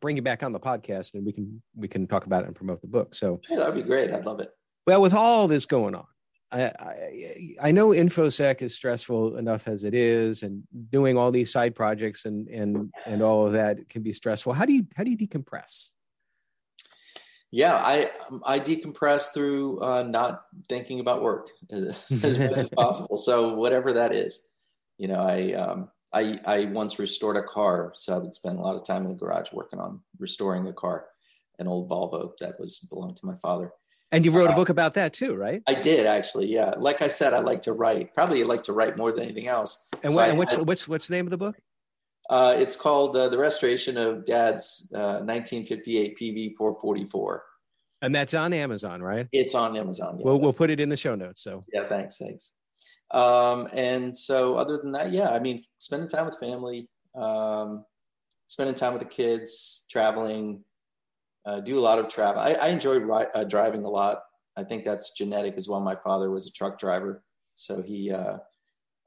bring 0.00 0.16
you 0.16 0.22
back 0.22 0.42
on 0.42 0.52
the 0.52 0.60
podcast 0.60 1.14
and 1.14 1.26
we 1.26 1.32
can 1.32 1.60
we 1.74 1.88
can 1.88 2.06
talk 2.06 2.26
about 2.26 2.44
it 2.44 2.46
and 2.46 2.56
promote 2.56 2.80
the 2.80 2.86
book. 2.86 3.14
So 3.14 3.40
yeah, 3.50 3.56
that'd 3.58 3.74
be 3.74 3.82
great. 3.82 4.12
I'd 4.12 4.24
love 4.24 4.40
it. 4.40 4.50
Well, 4.86 5.02
with 5.02 5.14
all 5.14 5.48
this 5.48 5.66
going 5.66 5.94
on, 5.94 6.06
I, 6.50 6.64
I, 6.64 7.54
I 7.60 7.72
know 7.72 7.90
infosec 7.90 8.62
is 8.62 8.74
stressful 8.74 9.36
enough 9.36 9.68
as 9.68 9.84
it 9.84 9.94
is, 9.94 10.42
and 10.42 10.62
doing 10.90 11.16
all 11.16 11.30
these 11.30 11.52
side 11.52 11.74
projects 11.74 12.24
and 12.24 12.48
and 12.48 12.92
and 13.06 13.22
all 13.22 13.46
of 13.46 13.52
that 13.52 13.88
can 13.88 14.02
be 14.02 14.12
stressful. 14.12 14.52
How 14.52 14.66
do 14.66 14.72
you 14.72 14.86
how 14.96 15.04
do 15.04 15.10
you 15.10 15.16
decompress? 15.16 15.90
Yeah, 17.52 17.76
I 17.76 18.10
I 18.44 18.58
decompress 18.58 19.32
through 19.32 19.80
uh, 19.80 20.02
not 20.02 20.44
thinking 20.68 21.00
about 21.00 21.22
work 21.22 21.50
as, 21.70 21.96
as 22.10 22.38
much 22.38 22.58
as 22.58 22.68
possible. 22.70 23.20
So 23.20 23.54
whatever 23.54 23.92
that 23.92 24.12
is, 24.14 24.44
you 24.98 25.06
know, 25.06 25.20
I 25.20 25.52
um, 25.52 25.90
I 26.12 26.40
I 26.44 26.64
once 26.66 26.98
restored 26.98 27.36
a 27.36 27.42
car, 27.44 27.92
so 27.94 28.14
I 28.14 28.18
would 28.18 28.34
spend 28.34 28.58
a 28.58 28.62
lot 28.62 28.74
of 28.74 28.84
time 28.84 29.04
in 29.04 29.10
the 29.10 29.14
garage 29.14 29.52
working 29.52 29.78
on 29.78 30.00
restoring 30.18 30.66
a 30.66 30.72
car, 30.72 31.06
an 31.58 31.68
old 31.68 31.88
Volvo 31.88 32.32
that 32.40 32.58
was 32.58 32.80
belonged 32.90 33.16
to 33.18 33.26
my 33.26 33.36
father 33.36 33.72
and 34.12 34.26
you 34.26 34.30
wrote 34.30 34.50
a 34.50 34.52
uh, 34.52 34.56
book 34.56 34.68
about 34.68 34.94
that 34.94 35.14
too, 35.14 35.34
right? 35.34 35.62
I 35.66 35.74
did 35.74 36.06
actually. 36.06 36.46
Yeah. 36.52 36.74
Like 36.76 37.00
I 37.00 37.08
said, 37.08 37.32
I 37.32 37.40
like 37.40 37.62
to 37.62 37.72
write. 37.72 38.14
Probably 38.14 38.44
like 38.44 38.62
to 38.64 38.72
write 38.72 38.98
more 38.98 39.10
than 39.10 39.24
anything 39.24 39.48
else. 39.48 39.88
And, 40.02 40.14
what, 40.14 40.28
and 40.28 40.38
what's, 40.38 40.52
I, 40.52 40.60
what's 40.60 40.86
what's 40.86 41.08
the 41.08 41.14
name 41.14 41.26
of 41.26 41.30
the 41.30 41.38
book? 41.38 41.56
Uh, 42.32 42.54
it's 42.56 42.76
called 42.76 43.14
uh, 43.14 43.28
"The 43.28 43.36
Restoration 43.36 43.98
of 43.98 44.24
Dad's 44.24 44.90
uh, 44.94 45.20
1958 45.20 46.18
PV 46.18 46.54
444." 46.56 47.44
And 48.00 48.14
that's 48.14 48.32
on 48.32 48.54
Amazon, 48.54 49.02
right? 49.02 49.28
It's 49.32 49.54
on 49.54 49.76
Amazon. 49.76 50.16
Yeah. 50.18 50.24
We'll 50.24 50.40
we'll 50.40 50.54
put 50.54 50.70
it 50.70 50.80
in 50.80 50.88
the 50.88 50.96
show 50.96 51.14
notes. 51.14 51.42
So 51.42 51.60
yeah, 51.74 51.86
thanks, 51.90 52.16
thanks. 52.16 52.52
Um, 53.10 53.68
and 53.74 54.16
so 54.16 54.54
other 54.54 54.78
than 54.78 54.92
that, 54.92 55.12
yeah, 55.12 55.28
I 55.28 55.40
mean, 55.40 55.62
spending 55.78 56.08
time 56.08 56.24
with 56.24 56.38
family, 56.38 56.88
um, 57.14 57.84
spending 58.46 58.74
time 58.74 58.94
with 58.94 59.02
the 59.02 59.08
kids, 59.08 59.84
traveling, 59.90 60.64
uh, 61.44 61.60
do 61.60 61.78
a 61.78 61.84
lot 61.84 61.98
of 61.98 62.08
travel. 62.08 62.40
I, 62.40 62.52
I 62.52 62.68
enjoy 62.68 62.96
ri- 62.96 63.26
uh, 63.34 63.44
driving 63.44 63.84
a 63.84 63.90
lot. 63.90 64.22
I 64.56 64.64
think 64.64 64.84
that's 64.84 65.12
genetic 65.12 65.58
as 65.58 65.68
well. 65.68 65.80
My 65.80 65.96
father 65.96 66.30
was 66.30 66.46
a 66.46 66.52
truck 66.52 66.78
driver, 66.78 67.22
so 67.56 67.82
he, 67.82 68.10
uh, 68.10 68.38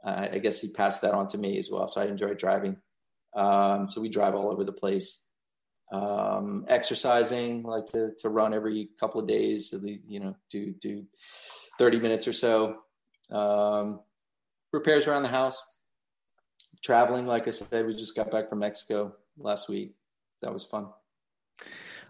I 0.03 0.37
guess 0.37 0.59
he 0.59 0.71
passed 0.71 1.01
that 1.01 1.15
on 1.15 1.27
to 1.29 1.39
me 1.39 1.57
as 1.57 1.71
well. 1.71 1.87
So 1.87 2.01
I 2.01 2.05
enjoy 2.05 2.35
driving. 2.35 2.77
Um, 3.35 3.89
so 3.91 4.01
we 4.01 4.09
drive 4.09 4.35
all 4.35 4.51
over 4.51 4.63
the 4.63 4.71
place. 4.71 5.21
Um, 5.91 6.65
exercising, 6.67 7.63
like 7.63 7.85
to 7.87 8.11
to 8.19 8.29
run 8.29 8.53
every 8.53 8.89
couple 8.99 9.21
of 9.21 9.27
days. 9.27 9.69
The, 9.69 9.99
you 10.07 10.19
know, 10.19 10.35
do 10.49 10.73
do 10.73 11.05
thirty 11.77 11.99
minutes 11.99 12.27
or 12.27 12.33
so. 12.33 12.77
Um, 13.31 13.99
repairs 14.73 15.07
around 15.07 15.23
the 15.23 15.29
house. 15.29 15.61
Traveling, 16.83 17.25
like 17.25 17.47
I 17.47 17.51
said, 17.51 17.85
we 17.85 17.95
just 17.95 18.15
got 18.15 18.31
back 18.31 18.49
from 18.49 18.59
Mexico 18.59 19.15
last 19.37 19.69
week. 19.69 19.95
That 20.41 20.53
was 20.53 20.63
fun 20.63 20.87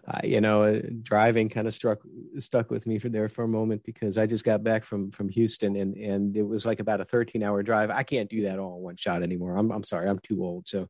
uh, 0.08 0.20
you 0.22 0.40
know, 0.40 0.62
uh, 0.62 0.80
driving 1.02 1.48
kind 1.48 1.66
of 1.66 1.74
struck 1.74 1.98
stuck 2.38 2.70
with 2.70 2.86
me 2.86 2.98
for 2.98 3.08
there 3.08 3.28
for 3.28 3.44
a 3.44 3.48
moment 3.48 3.82
because 3.84 4.18
I 4.18 4.26
just 4.26 4.44
got 4.44 4.62
back 4.62 4.84
from 4.84 5.10
from 5.10 5.28
Houston 5.30 5.76
and 5.76 5.96
and 5.96 6.36
it 6.36 6.42
was 6.42 6.64
like 6.64 6.80
about 6.80 7.00
a 7.00 7.04
13 7.04 7.42
hour 7.42 7.62
drive. 7.62 7.90
I 7.90 8.04
can't 8.04 8.30
do 8.30 8.42
that 8.42 8.58
all 8.58 8.76
in 8.76 8.82
one 8.82 8.96
shot 8.96 9.22
anymore. 9.22 9.56
I'm 9.56 9.72
I'm 9.72 9.82
sorry, 9.82 10.08
I'm 10.08 10.20
too 10.20 10.44
old. 10.44 10.68
So 10.68 10.88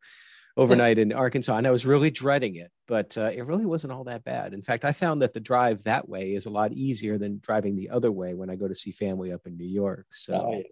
overnight 0.58 0.98
in 0.98 1.12
Arkansas, 1.12 1.56
and 1.56 1.66
I 1.66 1.70
was 1.70 1.86
really 1.86 2.10
dreading 2.10 2.56
it, 2.56 2.70
but 2.86 3.16
uh, 3.16 3.30
it 3.32 3.46
really 3.46 3.66
wasn't 3.66 3.92
all 3.92 4.04
that 4.04 4.24
bad. 4.24 4.54
In 4.54 4.62
fact, 4.62 4.84
I 4.84 4.92
found 4.92 5.22
that 5.22 5.32
the 5.34 5.40
drive 5.40 5.84
that 5.84 6.08
way 6.08 6.34
is 6.34 6.46
a 6.46 6.50
lot 6.50 6.72
easier 6.72 7.18
than 7.18 7.40
driving 7.42 7.76
the 7.76 7.90
other 7.90 8.10
way 8.12 8.34
when 8.34 8.50
I 8.50 8.56
go 8.56 8.68
to 8.68 8.74
see 8.74 8.90
family 8.90 9.32
up 9.32 9.46
in 9.46 9.56
New 9.56 9.68
York. 9.68 10.06
So. 10.12 10.34
Oh, 10.34 10.52
yeah. 10.56 10.62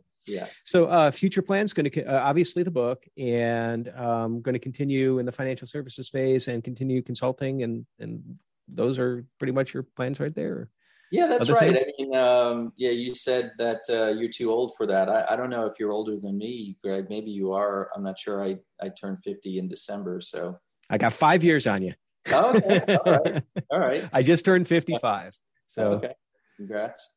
So, 0.65 0.87
uh, 0.87 1.11
future 1.11 1.43
plans 1.43 1.73
going 1.73 1.91
to 1.91 2.05
uh, 2.05 2.21
obviously 2.21 2.63
the 2.63 2.71
book, 2.71 3.05
and 3.19 3.89
um, 3.97 4.41
going 4.41 4.55
to 4.55 4.59
continue 4.59 5.19
in 5.19 5.27
the 5.27 5.33
financial 5.33 5.67
services 5.67 6.07
space 6.07 6.49
and 6.49 6.63
continue 6.63 7.03
consulting, 7.03 7.63
and 7.63 7.87
and 7.99 8.39
those 8.69 8.99
are 8.99 9.25
pretty 9.39 9.53
much 9.53 9.75
your 9.75 9.83
plans 9.83 10.21
right 10.21 10.35
there. 10.35 10.71
Yeah, 11.11 11.27
that's 11.27 11.49
Other 11.49 11.55
right. 11.55 11.77
Things? 11.77 11.87
I 11.87 12.03
mean, 12.03 12.17
um, 12.17 12.73
yeah, 12.77 12.91
you 12.91 13.15
said 13.15 13.53
that 13.59 13.83
uh, 13.89 14.09
you're 14.19 14.31
too 14.31 14.51
old 14.51 14.75
for 14.77 14.87
that. 14.87 15.09
I, 15.09 15.25
I 15.31 15.37
don't 15.37 15.51
know 15.51 15.67
if 15.67 15.79
you're 15.79 15.93
older 15.93 16.19
than 16.19 16.39
me, 16.39 16.77
Greg. 16.83 17.07
Maybe 17.09 17.31
you 17.31 17.53
are. 17.53 17.91
I'm 17.95 18.03
not 18.03 18.19
sure. 18.19 18.43
I 18.43 18.57
I 18.83 18.89
turned 18.89 19.19
50 19.25 19.59
in 19.59 19.69
December, 19.69 20.21
so 20.21 20.59
I 20.91 20.99
got 20.99 21.13
five 21.13 21.45
years 21.45 21.67
on 21.67 21.83
you. 21.83 21.95
okay, 22.33 22.97
all 23.05 23.13
right, 23.13 23.43
all 23.71 23.79
right. 23.79 24.09
I 24.13 24.23
just 24.23 24.45
turned 24.45 24.67
55. 24.67 25.33
So 25.67 25.93
okay, 25.93 26.15
congrats. 26.57 27.13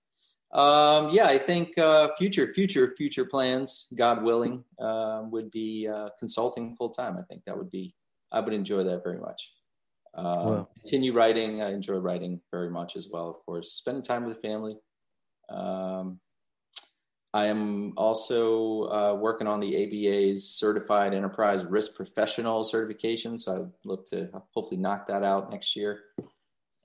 Um, 0.51 1.09
yeah, 1.11 1.27
I 1.27 1.37
think 1.37 1.77
uh, 1.77 2.09
future, 2.17 2.47
future, 2.53 2.93
future 2.97 3.25
plans, 3.25 3.87
God 3.95 4.23
willing, 4.23 4.63
uh, 4.79 5.23
would 5.29 5.51
be 5.51 5.87
uh, 5.87 6.09
consulting 6.17 6.75
full 6.75 6.89
time. 6.89 7.17
I 7.17 7.23
think 7.23 7.43
that 7.45 7.57
would 7.57 7.69
be, 7.69 7.93
I 8.31 8.39
would 8.39 8.53
enjoy 8.53 8.83
that 8.83 9.03
very 9.03 9.19
much. 9.19 9.51
Uh, 10.15 10.63
Continue 10.81 11.13
writing. 11.13 11.61
I 11.61 11.71
enjoy 11.73 11.95
writing 11.95 12.41
very 12.49 12.69
much 12.69 12.95
as 12.95 13.09
well, 13.11 13.29
of 13.29 13.45
course. 13.45 13.73
Spending 13.73 14.03
time 14.03 14.25
with 14.25 14.35
the 14.35 14.41
family. 14.41 14.77
Um, 15.49 16.19
I 17.33 17.47
am 17.47 17.93
also 17.97 18.83
uh, 18.83 19.13
working 19.13 19.47
on 19.47 19.59
the 19.59 19.75
ABA's 19.75 20.49
Certified 20.49 21.13
Enterprise 21.13 21.63
Risk 21.63 21.95
Professional 21.95 22.63
certification. 22.63 23.37
So 23.37 23.53
I 23.53 23.87
look 23.87 24.09
to 24.09 24.29
hopefully 24.55 24.79
knock 24.79 25.07
that 25.07 25.23
out 25.23 25.51
next 25.51 25.75
year 25.75 25.99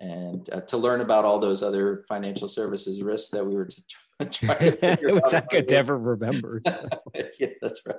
and 0.03 0.49
uh, 0.53 0.61
to 0.63 0.77
learn 0.77 1.01
about 1.01 1.25
all 1.25 1.39
those 1.39 1.63
other 1.63 2.05
financial 2.09 2.49
services 2.49 3.03
risks 3.03 3.31
that 3.31 3.47
we 3.47 3.55
were 3.55 3.67
t- 3.67 3.83
trying 4.31 4.59
to 4.59 4.73
figure 4.97 5.15
Which 5.15 5.33
I 5.33 5.41
could 5.41 5.71
never 5.71 5.97
remember. 5.97 6.61
So. 6.69 6.89
yeah, 7.39 7.49
that's 7.61 7.81
right. 7.87 7.97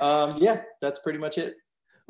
Um, 0.00 0.38
yeah, 0.40 0.62
that's 0.80 0.98
pretty 1.00 1.18
much 1.18 1.38
it. 1.38 1.56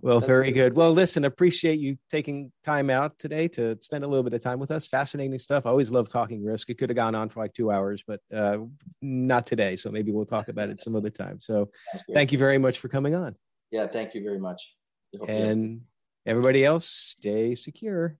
Well, 0.01 0.21
very 0.21 0.53
good. 0.53 0.77
Well, 0.77 0.93
listen, 0.93 1.25
appreciate 1.25 1.79
you 1.79 1.97
taking 2.11 2.53
time 2.63 2.91
out 2.91 3.19
today 3.19 3.49
to 3.49 3.79
spend 3.81 4.05
a 4.05 4.07
little 4.07 4.23
bit 4.23 4.35
of 4.35 4.43
time 4.43 4.59
with 4.59 4.71
us. 4.71 4.87
Fascinating 4.87 5.39
stuff. 5.39 5.67
I 5.67 5.71
always 5.71 5.91
love 5.91 6.11
talking 6.11 6.45
risk. 6.45 6.69
It 6.69 6.79
could 6.79 6.91
have 6.91 6.97
gone 6.97 7.15
on 7.15 7.29
for 7.29 7.41
like 7.41 7.55
two 7.55 7.71
hours, 7.71 8.05
but 8.07 8.21
uh, 8.35 8.59
not 9.01 9.47
today. 9.47 9.77
So 9.77 9.91
maybe 9.91 10.13
we'll 10.13 10.27
talk 10.27 10.49
about 10.49 10.69
it 10.69 10.83
some 10.83 10.95
other 10.95 11.11
time. 11.11 11.41
So 11.41 11.71
thank 11.93 12.05
you, 12.09 12.15
thank 12.15 12.33
you 12.33 12.39
very 12.39 12.59
much 12.59 12.81
for 12.81 12.89
coming 12.89 13.15
on. 13.15 13.37
Yeah, 13.71 13.87
thank 13.87 14.15
you 14.15 14.23
very 14.23 14.39
much. 14.39 14.75
And 15.27 15.83
everybody 16.27 16.65
else, 16.65 16.87
stay 16.87 17.55
secure. 17.55 18.19